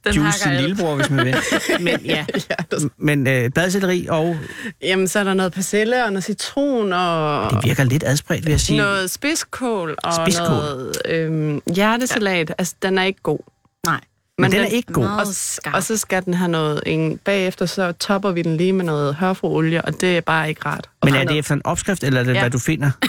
[0.05, 1.35] den juice sin lillebror, hvis man vil.
[1.85, 4.37] Men ja, ja, der, men øh, bladcelleri og...
[4.81, 8.51] jamen, så er der noget persille og noget citron og Det virker lidt adspredt, vil
[8.51, 8.77] jeg sige.
[8.77, 10.47] noget spidskål og Spidskål.
[10.47, 12.49] noget øhm, hjertesalat.
[12.49, 12.53] Ja.
[12.57, 13.39] Altså, den er ikke god.
[14.39, 15.05] Men den er ikke god.
[15.05, 15.25] Og,
[15.73, 19.15] og så skal den have noget, en, bagefter så topper vi den lige med noget
[19.15, 20.89] hørfruolie, og det er bare ikke rart.
[21.01, 22.39] Og Men er det efter en opskrift, eller er det, Ja.
[22.41, 22.91] hvad du finder?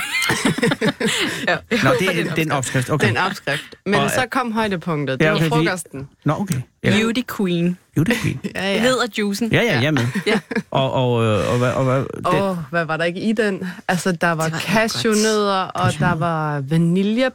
[1.49, 1.57] ja.
[1.85, 2.91] Nå, det er den opskrift.
[2.91, 3.09] Okay.
[3.09, 3.62] Den opskrift.
[3.87, 5.20] Men Og- og, så kom højdepunktet.
[5.20, 6.09] Det Ja, ja, okay, var frokosten.
[6.24, 6.61] Nå, okay.
[6.85, 6.91] Ja.
[7.01, 7.79] Beauty Queen.
[7.95, 8.41] Beauty Queen.
[8.55, 8.81] Ja, ja.
[8.81, 9.53] hedder juicen.
[9.53, 10.07] Ja, ja, jeg med.
[10.27, 10.41] Ja.
[10.70, 13.68] Og, og, øh, og, hvad, og hvad, den, oh, hvad var der ikke i den?
[13.89, 17.31] Altså, der var, var cashewnødder, og der var vanilje...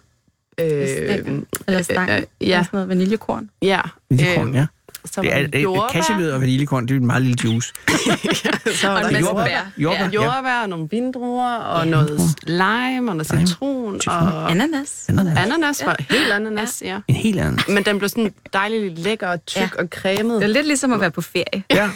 [0.64, 1.42] Øh, Stænger.
[1.68, 2.10] Eller stang.
[2.10, 2.22] øh, Ja.
[2.48, 3.50] ja, Sådan noget vaniljekorn.
[3.62, 3.82] ja.
[4.10, 4.66] vaniljekorn, ja.
[5.06, 7.74] Så Det er, jordbær, cashewnød og vaniljekorn, det er en meget lille juice.
[8.82, 9.72] så Og en masse jordbær, bær.
[9.78, 10.04] Jordbær.
[10.04, 10.10] Ja.
[10.10, 13.48] jordbær og nogle vindruer, og noget lime, og noget Lime.
[13.48, 15.06] citron, og Ananas.
[15.10, 15.38] Ananas.
[15.38, 15.86] ananas.
[15.86, 17.00] Var helt ananas, ja.
[17.08, 17.60] En helt anden.
[17.74, 19.70] Men den blev sådan dejligt lækker og tyk Ja.
[19.78, 20.36] og cremet.
[20.42, 21.64] Det er lidt ligesom at være på ferie.
[21.80, 21.90] Ja,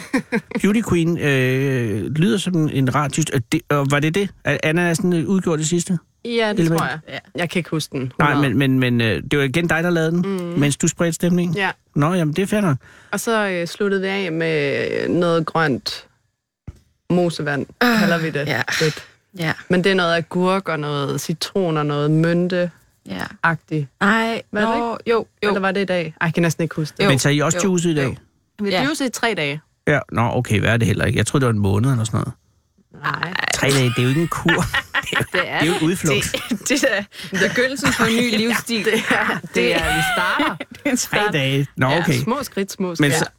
[0.62, 3.30] Beauty Queen øh, lyder som en, rar tyst.
[3.30, 4.28] Og, det, og var det det?
[4.44, 5.98] Ananasen øh, udgjort det sidste?
[6.26, 6.78] Ja, det Element.
[6.80, 6.98] tror jeg.
[7.08, 7.18] Ja.
[7.34, 8.12] Jeg kan ikke huske den.
[8.18, 8.54] Nej, 100.
[8.54, 10.58] men, men, men øh, det var igen dig, der lavede den, mm.
[10.60, 11.56] mens du spredte stemningen?
[11.56, 12.76] Ja, Nå, jamen det er fair nok.
[13.10, 16.06] og så øh, sluttede vi af med noget grønt
[17.10, 18.62] mosevand, uh, kalder vi det ja.
[18.80, 19.04] lidt.
[19.38, 23.86] Ja, Men det er noget agurk og noget citron og noget mynte-agtigt.
[24.00, 24.06] ja.
[24.06, 25.26] Nej, Var det nå, jo, jo.
[25.42, 26.14] Eller var det i dag?
[26.20, 27.04] Ej, jeg kan næsten ikke huske det.
[27.04, 27.08] Jo.
[27.08, 28.04] Men så I også jo, juice i dag?
[28.04, 28.14] jo.
[28.64, 28.82] Vi Ja.
[29.00, 29.04] ja.
[29.04, 29.60] i tre dage.
[29.86, 31.18] Ja, nå, okay, hvad er det heller ikke?
[31.18, 32.32] Jeg troede, det var en måned eller sådan noget.
[33.02, 33.34] Nej.
[33.54, 34.64] Tre dage, det er jo ikke en kur.
[35.10, 36.32] det, er, Det det er jo et udflugt.
[36.50, 38.84] Det, det er begyndelsen på en ny livsstil.
[38.84, 40.56] Det er, det er, vi starter.
[41.08, 41.66] Tre dage.
[41.76, 42.12] Nå, okay.
[42.12, 43.10] Ja, små skridt, små skridt.
[43.10, 43.30] Men så,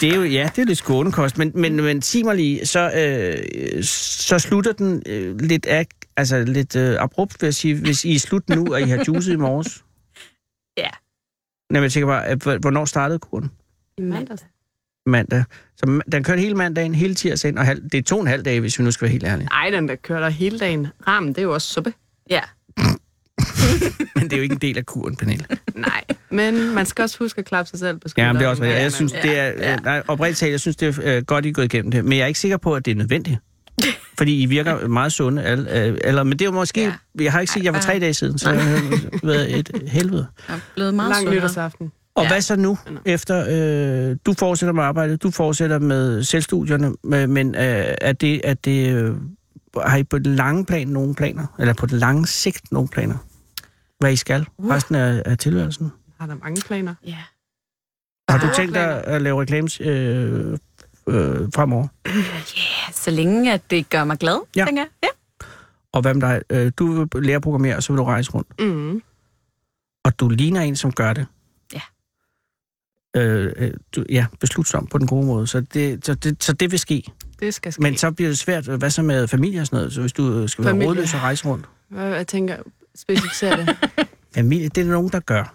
[0.00, 2.90] det er jo, ja, det er lidt skånekost, men, men, men sig mig lige, så,
[2.90, 8.04] øh, så slutter den øh, lidt, af, altså lidt øh, abrupt, vil jeg sige, hvis
[8.04, 9.84] I er slut nu, og I har juicet i morges.
[10.76, 10.90] Ja.
[11.70, 13.50] Nej, men jeg tænker bare, hvornår startede kuren?
[13.98, 14.44] I mandags.
[15.06, 15.44] Mandag.
[15.76, 18.42] Så den kørte hele mandagen, hele tirsdagen, og halv, det er to og en halv
[18.42, 19.48] dag, hvis vi nu skal være helt ærlige.
[19.52, 20.86] Ej, den der kører der hele dagen.
[21.06, 21.92] Ramen, det er jo også suppe.
[22.30, 22.40] Ja.
[24.16, 25.46] Men det er jo ikke en del af kuren, Pernille.
[25.74, 28.34] Nej, men man skal også huske at klappe sig selv på Ja, skulderen.
[28.34, 29.76] men det er også, jeg, jeg synes, det er, Ja.
[29.76, 32.18] nej, oprigtigt talt, jeg synes, det er øh, godt, I er gået igennem det, men
[32.18, 33.38] jeg er ikke sikker på, at det er nødvendigt.
[34.18, 35.42] Fordi I virker meget sunde.
[35.44, 36.80] Alle, øh, eller, men det er jo måske...
[36.80, 36.92] Ja.
[37.18, 37.24] Ja.
[37.24, 40.26] Jeg har ikke set jer for tre dage siden, så det har været et helvede.
[40.48, 41.36] Jeg er blevet meget Lang sundere.
[41.36, 41.92] nytårsaften.
[42.16, 42.28] Og Ja.
[42.28, 43.46] hvad så nu, efter
[44.10, 48.54] øh, du fortsætter med arbejdet, du fortsætter med selvstudierne, men- men øh, er det, er
[48.54, 49.14] det, øh,
[49.86, 51.46] har I på det lange plan nogle planer?
[51.58, 53.16] Eller på det lange sigt nogle planer?
[54.00, 54.70] Hvad I skal Uh.
[54.70, 55.92] resten af, af tilværelsen?
[56.20, 56.94] Har der mange planer?
[57.06, 57.16] Ja.
[58.28, 60.58] Har du tænkt dig at lave reklames øh,
[61.08, 61.86] øh, fremover?
[62.92, 64.60] Så længe at det gør mig glad, Ja.
[64.60, 64.66] ja.
[64.66, 64.88] tænker jeg.
[65.02, 65.08] Ja.
[65.92, 66.42] Og hvad med dig?
[66.50, 68.60] Øh, du vil lære at programmere, og så vil du rejse rundt.
[68.60, 69.02] Mm.
[70.04, 71.26] Og du ligner en, som gør det.
[73.16, 73.20] Ja.
[73.22, 75.46] Øh, øh, ja, beslutsom på den gode måde.
[75.46, 77.02] Så det, så det, så det vil ske.
[77.40, 77.82] Det skal ske.
[77.82, 78.64] Men så bliver det svært.
[78.66, 79.92] Hvad så med familie og sådan noget?
[79.92, 80.88] Så hvis du øh, skal være Familie.
[80.88, 81.66] rådløs og rejse rundt?
[81.88, 82.56] Hvad, jeg tænker,
[82.96, 83.76] specificere det.
[84.34, 85.54] Familie, det er der nogen, der gør.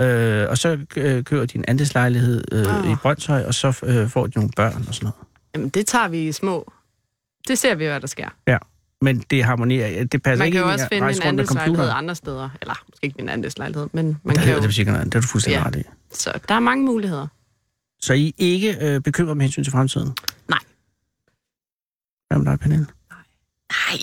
[0.00, 2.92] øh, og så øh, kører de en andelslejlighed øh, Ah.
[2.92, 5.14] i Brøndshøj, og så øh, får de nogle børn og sådan noget.
[5.54, 6.72] Jamen, det tager vi i små.
[7.48, 8.28] Det ser vi, hvad der sker.
[9.02, 10.04] Men det harmonerer.
[10.04, 12.48] Det passer Man ikke kan jo også finde en andelslejlighed andre steder.
[12.62, 14.60] Eller måske ikke en andelslejlighed, men man Der kan jo...
[14.60, 14.76] det.
[14.76, 15.66] Det er du fuldstændig Ja.
[15.66, 15.82] ret i.
[16.14, 17.26] Så der er mange muligheder.
[18.00, 20.12] Så I er ikke øh, bekymret med hensyn til fremtiden?
[20.48, 20.58] Nej.
[22.28, 22.86] Hvad med dig, Pernille?
[23.90, 23.98] Nej,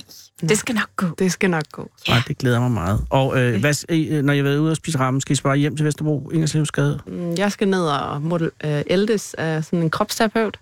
[0.50, 1.08] det skal nok gå.
[1.20, 1.92] Det skal nok gå.
[2.08, 2.14] Ja.
[2.14, 3.06] Nej, det glæder mig meget.
[3.10, 5.44] Og øh, hvad, øh, når jeg har været ude og spise ramen, skal I så
[5.44, 7.00] bare hjem til Vesterbro, Ingerslevsgade?
[7.08, 10.60] Mm, Jeg skal ned og model, øh, ældes af sådan en kropsterapeut.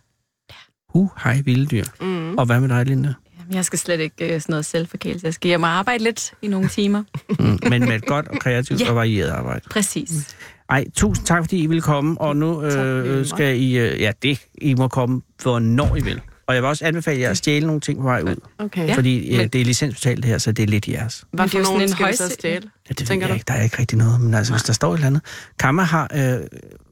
[0.90, 1.84] Hu, hej, vilde dyr.
[2.02, 2.38] Mm.
[2.38, 3.14] Og hvad med dig, Linda?
[3.40, 5.26] Jamen, Jeg skal slet ikke øh, sådan noget selvforkælelse.
[5.26, 7.04] Jeg skal hjem og arbejde lidt i nogle timer.
[7.40, 8.90] Mm, men med et godt og kreativt Ja.
[8.90, 9.62] og varieret arbejde.
[9.70, 10.36] Præcis.
[10.70, 12.22] Ej, tusind tak, fordi I ville komme.
[12.22, 13.78] Og nu fordi øh, skal I...
[13.78, 16.22] Øh, ja, det I må komme, hvornår I vil.
[16.48, 18.36] Og jeg vil også anbefale jer at stjæle nogle ting på vej ud.
[18.58, 18.82] Okay.
[18.82, 18.88] Ja.
[18.88, 18.96] Ja.
[18.96, 21.26] Fordi øh, men- det er licensbetalt det her, så det er lidt jeres.
[21.32, 22.56] Hvad for nogen en skal vi så højse- stjæle?
[22.90, 23.34] Ja, det ved Tænker jeg du?
[23.34, 23.46] ikke.
[23.48, 24.22] Der er ikke rigtig noget.
[24.22, 25.22] Men altså, hvis der står et eller andet.
[25.60, 26.48] Kammer har, øh,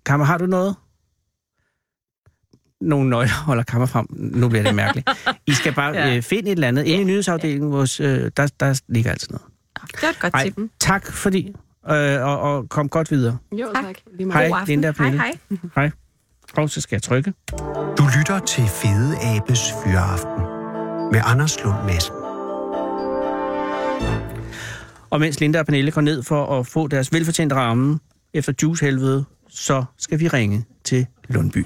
[0.05, 0.75] Kammer, har du noget?
[2.81, 4.05] Nogle nøgler holder Kammer frem.
[4.09, 5.09] Nu bliver det mærkeligt.
[5.47, 6.15] I skal bare Ja.
[6.15, 6.83] øh, finde et eller andet.
[6.83, 9.45] Inde i nyhedsafdelingen, hos, øh, der, der ligger altid noget.
[9.91, 10.57] Det er et godt Ej, tip.
[10.79, 11.55] tak fordi,
[11.89, 13.37] øh, og, og kom godt videre.
[13.51, 13.83] Jo, Tak.
[13.85, 13.95] tak.
[14.19, 14.67] Hej, God aften.
[14.67, 15.19] Linda Pernille.
[15.19, 15.31] Hej,
[15.75, 15.91] hej.
[16.57, 17.33] Og så skal jeg trykke.
[17.97, 20.43] Du lytter til Fede Abes Fyraften
[21.11, 22.13] med Anders Lund Madsen.
[25.09, 27.99] Og mens Linda og Pernille går ned for at få deres velfortjente ramme
[28.33, 31.65] efter juicehelvede, så skal vi ringe til Lundby.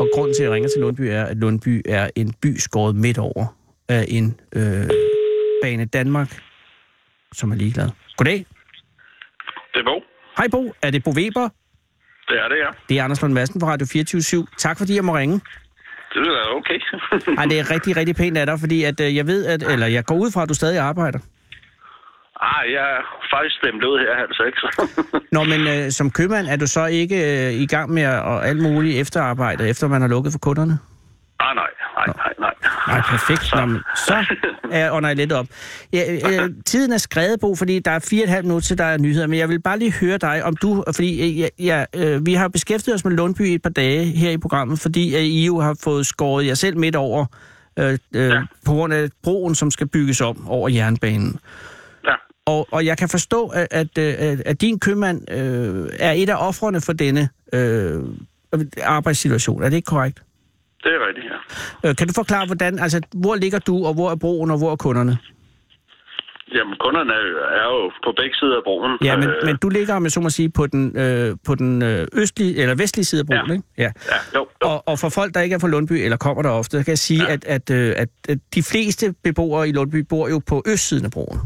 [0.00, 2.96] Og grunden til, at jeg ringer til Lundby, er, at Lundby er en by skåret
[2.96, 3.56] midt over
[3.88, 4.88] af en øh,
[5.62, 6.38] bane Danmark,
[7.36, 7.88] som er ligeglad.
[8.16, 8.46] Goddag.
[9.74, 9.96] Det er Bo.
[10.38, 11.48] Hej Bo, er det Bo Weber?
[12.28, 12.70] Det er det, ja.
[12.88, 15.40] Det er Anders Lund Madsen fra Radio 24 Tak fordi jeg må ringe.
[16.14, 16.78] Det er okay.
[17.38, 19.86] Ej, det er rigtig, rigtig pænt af dig, fordi at, øh, jeg ved, at, eller
[19.86, 21.18] jeg går ud fra, at du stadig arbejder.
[22.40, 23.02] ah, jeg er
[23.34, 24.58] faktisk stemt ud her halv seks.
[25.36, 27.16] Nå, men øh, som købmand er du så ikke
[27.46, 30.78] øh, i gang med at, og alt muligt efterarbejde, efter man har lukket for kunderne?
[31.40, 32.54] Ah, nej, nej, nej, nej.
[32.88, 33.54] Nej, perfekt.
[33.54, 34.24] Nå, men, så
[34.70, 35.46] er ånder jeg lidt op.
[35.92, 38.78] Ja, øh, tiden er skrevet på, fordi der er fire og et halvt minutter til,
[38.78, 41.48] der er nyheder, men jeg vil bare lige høre dig, om du, fordi øh, ja,
[41.58, 45.16] ja, øh, vi har beskæftiget os med Lundby et par dage her i programmet, fordi
[45.16, 47.26] øh, I jo har fået skåret jer selv midt over,
[47.78, 48.42] øh, øh, ja.
[48.64, 51.38] på grund af broen, som skal bygges om over jernbanen.
[52.04, 52.14] Ja,
[52.46, 56.48] Og, og jeg kan forstå, at, at, at, at din købmand øh, er et af
[56.48, 58.02] offrene for denne øh,
[58.82, 59.62] arbejdssituation.
[59.62, 60.22] Er det ikke korrekt?
[60.86, 61.38] Det er rigtigt, ja.
[61.88, 64.72] Øh, kan du forklare, hvordan, altså, hvor ligger du, og hvor er broen, og hvor
[64.72, 65.18] er kunderne?
[66.54, 68.92] Jamen, kunderne er jo, er jo på begge sider af broen.
[69.04, 71.82] Ja, men, Øh, men du ligger, med så må sige, på den, øh, på den
[71.82, 73.52] øh, østlige, eller vestlige side af broen, Ja.
[73.52, 73.64] ikke?
[73.78, 73.82] Ja.
[73.82, 74.68] Ja, jo, jo.
[74.70, 76.98] Og, og for folk, der ikke er fra Lundby, eller kommer der ofte, kan jeg
[76.98, 77.32] sige, ja.
[77.32, 81.38] at, at, at, at de fleste beboere i Lundby bor jo på østsiden af broen.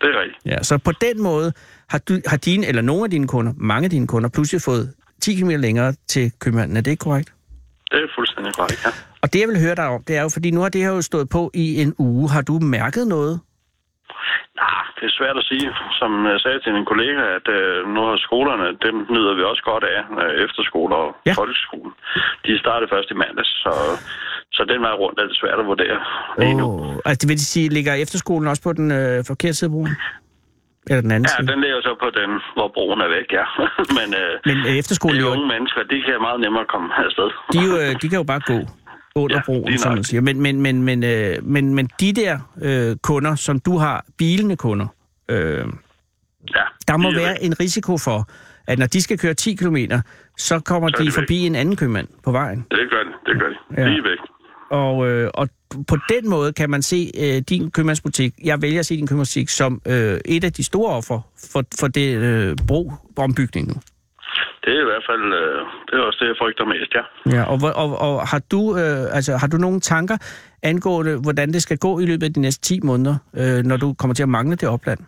[0.00, 0.46] Det er rigtigt.
[0.46, 1.52] Ja, så på den måde
[1.88, 4.92] har, du, har dine, eller nogle af dine kunder, mange af dine kunder, pludselig fået
[5.22, 6.76] 10 km længere til købmanden.
[6.76, 7.32] Er det ikke korrekt?
[7.90, 8.90] Det er fuldstændig korrekt, ja.
[9.22, 10.92] Og det, jeg vil høre dig om, det er jo, fordi nu har det her
[10.98, 12.30] jo stået på i en uge.
[12.30, 13.34] Har du mærket noget?
[14.62, 15.68] Nej, det er svært at sige.
[16.00, 19.62] Som jeg sagde til en kollega, at øh, nu har skolerne, dem nyder vi også
[19.72, 21.32] godt af, øh, efterskoler og Ja.
[21.40, 21.92] folkeskolen.
[22.46, 23.72] De startede først i mandags, så,
[24.56, 25.98] så den vej rundt er det svært at vurdere
[26.42, 26.66] lige nu.
[26.70, 29.92] Oh, altså det vil sige, ligger efterskolen også på den øh, forkerte side af broen?
[30.90, 31.52] Eller den anden Ja, side?
[31.52, 33.44] den ligger så på den, hvor broen er væk, ja.
[33.98, 37.28] Men øh, Men øh, efterskolen, de unge mennesker, de kan meget nemmere komme afsted.
[37.52, 38.58] de, jo, øh, de kan jo bare gå
[39.22, 40.20] under Ja, broen, som man siger.
[40.20, 44.56] Men, men, men, men, øh, men, men de der øh, kunder, som du har, bilende
[44.56, 44.86] kunder,
[45.30, 45.36] øh,
[46.56, 47.46] ja, der må være væk.
[47.48, 48.18] en risiko for,
[48.68, 49.76] at når de skal køre 10 km,
[50.38, 52.66] så kommer Så de de forbi en anden købmand på vejen.
[52.70, 53.56] Det gør de, det gør de.
[53.82, 53.88] Ja.
[53.88, 54.18] Lige væk.
[54.70, 55.48] Og, øh, og
[55.88, 59.48] på den måde kan man se øh, din købmandsbutik, jeg vælger at se din købmandsbutik
[59.48, 61.20] som øh, et af de store offer
[61.52, 63.74] for, for det øh, bro-ombygning nu.
[64.64, 67.04] Det er i hvert fald, øh, det er også det, jeg frygter mest, ja.
[67.36, 70.16] Ja, og, og, og har, du, øh, altså, har du nogle tanker
[70.62, 73.94] angående, hvordan det skal gå i løbet af de næste 10 måneder, øh, når du
[73.98, 75.00] kommer til at mangle det opland?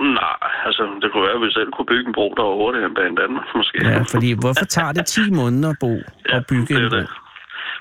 [0.00, 2.86] Nej, altså, det kunne være, at vi selv kunne bygge en bro, der var hurtigere
[2.86, 3.78] end banen Danmark, måske.
[3.84, 5.92] Ja, fordi hvorfor tager det 10 måneder, Bo,
[6.36, 6.96] at bygge det en bro?
[6.96, 7.08] det.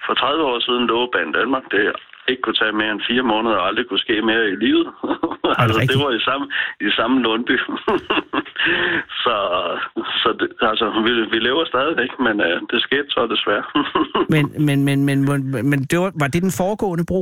[0.07, 1.81] For 30 år siden lå banen Danmark, det
[2.31, 4.87] ikke kunne tage mere end fire måneder, og aldrig kunne ske mere i livet.
[5.61, 5.91] altså, rigtigt?
[5.91, 6.45] det var i samme,
[6.87, 7.57] i samme Lundby.
[9.23, 9.35] så
[10.21, 13.65] så det, altså, vi, vi lever stadigvæk, men uh, det skete så desværre.
[14.33, 17.21] Men, men, men, men, men, men det var, var det den foregående bro?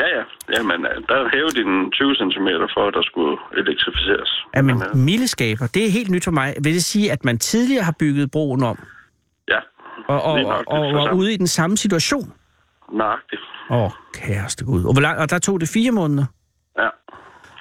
[0.00, 0.22] ja, ja.
[0.56, 4.30] Jamen, øh, der hævede de den 20 cm for, at der skulle elektrificeres.
[4.56, 6.48] Jamen, Men, øh, mildeskaber, det er helt nyt for mig.
[6.64, 8.86] Vil det sige, at man tidligere har bygget broen om, ja,
[10.08, 10.32] og, og,
[10.66, 12.32] og, og var ude i den samme situation?
[12.92, 13.42] nøjagtigt.
[13.70, 14.84] Åh, kæreste Gud.
[14.84, 16.24] Og, hvor lang, og der tog det fire måneder?
[16.78, 16.88] Ja.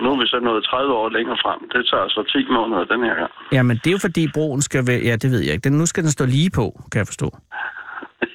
[0.03, 1.59] Nu er vi så nået 30 år længere frem.
[1.73, 3.31] Det tager så 10 måneder den her gang.
[3.51, 4.99] Jamen, det er jo fordi broen skal være...
[4.99, 5.69] Ja, det ved jeg ikke.
[5.69, 7.29] Den, nu skal den stå lige på, kan jeg forstå.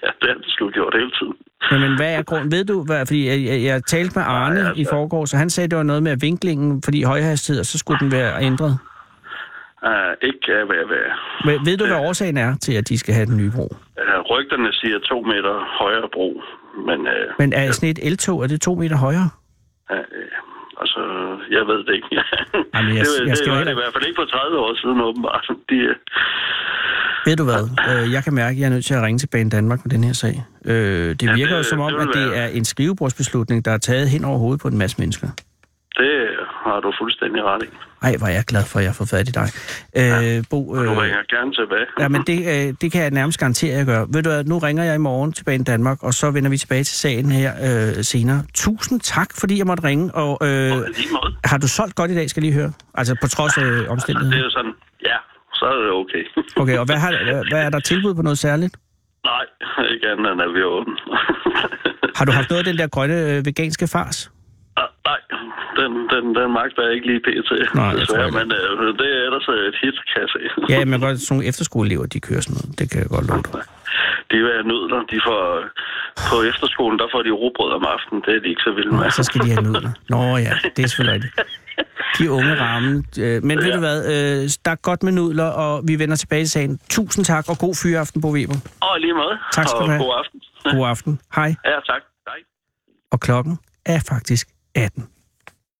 [0.03, 1.35] Ja, det har det sgu gjort hele tiden.
[1.73, 2.53] Jamen, hvad er grunden?
[2.53, 5.37] Ved du, hvad, fordi jeg, jeg, jeg talte med Arne Nej, altså- i forgår, så
[5.37, 8.79] han sagde, at det var noget med vinklingen, fordi højhastighed, så skulle den være ændret.
[9.83, 11.07] Uh, ikke af hvad hvad.
[11.45, 13.66] Men, ved du, hvad årsagen er til, at de skal have den nye bro?
[13.66, 16.41] Uh, rygterne siger to meter højere bro,
[16.89, 19.29] men uh, Men er sådan et eltog, er det to meter højere?
[19.91, 19.97] uh,
[20.81, 21.01] altså,
[21.51, 22.09] jeg ved det ikke.
[22.74, 24.59] Jamen, jeg- det, jeg det skal var jo det i hvert fald ikke for 30
[24.59, 25.47] år siden, åbenbart.
[25.70, 25.95] De, øh,
[27.27, 27.62] Ved du hvad?
[27.91, 29.91] Øh, jeg kan mærke, at jeg er nødt til at ringe til Banen Danmark med
[29.91, 30.45] den her sag.
[30.64, 33.64] Øh, det Ja, virker jo det- som om, det at det være- er en skrivebordsbeslutning,
[33.64, 35.29] der er taget hen over hovedet på en masse mennesker.
[36.01, 36.12] Det
[36.64, 37.66] har du fuldstændig ret i.
[38.03, 39.49] Ej, hvor er jeg glad for, at jeg har fået fat i dig.
[40.01, 41.86] Øh, Bo, Du øh, ringer gerne tilbage.
[42.01, 44.01] ja, men det, øh, det kan jeg nærmest garantere, at jeg gør.
[44.14, 46.57] Ved du hvad, nu ringer jeg i morgen tilbage i Danmark, og så vender vi
[46.57, 48.40] tilbage til sagen her øh, senere.
[48.55, 52.30] Tusind tak, fordi jeg måtte ringe, og øh, Og har du solgt godt i dag,
[52.30, 52.72] skal jeg lige høre?
[52.94, 54.42] Altså på trods af Det er omstændigheden.
[54.44, 54.72] jo sådan,
[55.05, 55.16] ja,
[55.55, 56.22] så er det okay.
[56.62, 58.76] Okay, og hvad, har, hvad- hvad er der tilbud på noget særligt?
[59.24, 59.44] Nej,
[59.94, 60.94] ikke andet end at vi er åbne.
[62.16, 64.30] Har du haft noget af den der grønne øh, veganske fars?
[65.11, 65.21] Nej,
[65.79, 67.51] den, den, den magter jeg ikke lige pt.
[67.75, 70.41] Nej, jeg tror men øh, det er ellers et hit, kan jeg se.
[70.73, 72.79] Ja, men godt, sådan nogle efterskoleelever, de kører sådan noget.
[72.79, 73.63] Det kan jeg godt love dig.
[74.31, 75.01] De er nudler.
[75.13, 75.41] De får,
[76.31, 78.21] på efterskolen, der får de robrød om aftenen.
[78.27, 79.05] Det er de ikke så vilde med.
[79.05, 79.93] Nå, så skal de have nudler.
[80.15, 81.35] Nå ja, det er selvfølgelig rigtigt.
[82.19, 83.05] De unge ramme.
[83.21, 86.45] Øh, Men ved du hvad, øh, der er godt med nudler, og vi vender tilbage
[86.45, 86.79] til sagen.
[86.91, 88.59] Tusind tak, og god fyraften, Bo Weber.
[88.81, 89.37] Og lige måde.
[89.53, 90.03] Tak skal du have.
[90.05, 90.39] god aften.
[90.79, 91.21] God aften.
[91.37, 91.55] Hej.
[91.65, 92.03] Ja, tak.
[92.29, 92.39] Hej.
[93.13, 94.47] Og klokken er faktisk
[94.77, 95.16] 18.